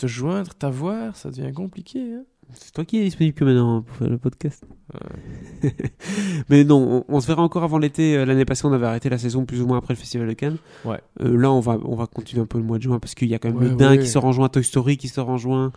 [0.00, 2.00] Te, joindre, t'avoir, ça devient compliqué.
[2.14, 2.22] hein.
[2.52, 4.64] C'est toi qui es disponible que maintenant pour faire le podcast.
[6.48, 8.16] mais non, on, on se verra encore avant l'été.
[8.16, 10.32] Euh, L'année passée, on avait arrêté la saison plus ou moins après le Festival de
[10.32, 10.56] Cannes.
[10.84, 11.00] Ouais.
[11.20, 13.28] Euh, là, on va, on va continuer un peu le mois de juin parce qu'il
[13.28, 15.28] y a quand même Ouais, le Dain qui sort en juin, Toy Story qui sort
[15.28, 15.72] en juin,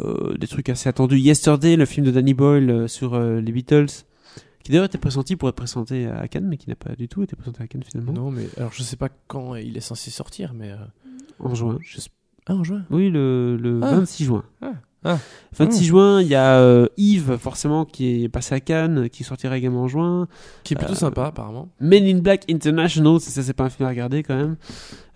[0.00, 1.18] euh, des trucs assez attendus.
[1.18, 3.86] Yesterday, le film de Danny Boyle euh, sur les Beatles,
[4.62, 7.22] qui d'ailleurs était pressenti pour être présenté à Cannes, mais qui n'a pas du tout
[7.24, 8.12] été présenté à Cannes finalement.
[8.12, 10.70] Non, mais alors je sais pas quand il est censé sortir, mais.
[10.70, 10.76] euh,
[11.40, 11.78] En juin.
[12.46, 13.92] Ah, en juin Oui, le, le Ah.
[13.96, 14.44] 26 juin.
[14.60, 14.72] Ah.
[15.06, 15.18] Ah.
[15.52, 15.86] 26 Ah.
[15.86, 19.82] juin, il y a euh, Yves, forcément, qui est passé à Cannes, qui sortira également
[19.82, 20.28] en juin.
[20.62, 21.68] Qui est plutôt Euh, sympa, apparemment.
[21.80, 24.56] Men in Black International, ça, ça, c'est pas un film à regarder quand même.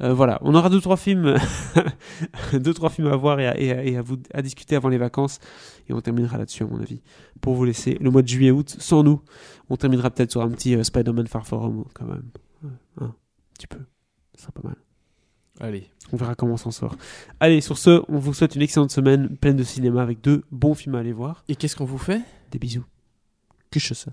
[0.03, 1.35] Euh, voilà, on aura deux trois films,
[2.53, 4.89] deux trois films à voir et à, et à- et à vous à discuter avant
[4.91, 5.39] les vacances,
[5.89, 7.01] et on terminera là-dessus à mon avis,
[7.41, 9.23] pour vous laisser le mois de juillet août sans nous.
[9.71, 12.25] On terminera peut-être sur un petit euh, Spider-Man Far Home quand même,
[13.01, 13.15] un
[13.55, 13.79] petit peu,
[14.37, 14.77] ce sera pas mal.
[15.61, 15.89] Allez.
[16.13, 16.97] On verra comment on s'en sort.
[17.41, 20.75] Allez, sur ce, on vous souhaite une excellente semaine pleine de cinéma avec deux bons
[20.75, 21.45] films à aller voir.
[21.49, 22.23] Et qu'est-ce qu'on vous fait?
[22.51, 22.85] Des bisous.
[23.71, 24.13] Que ça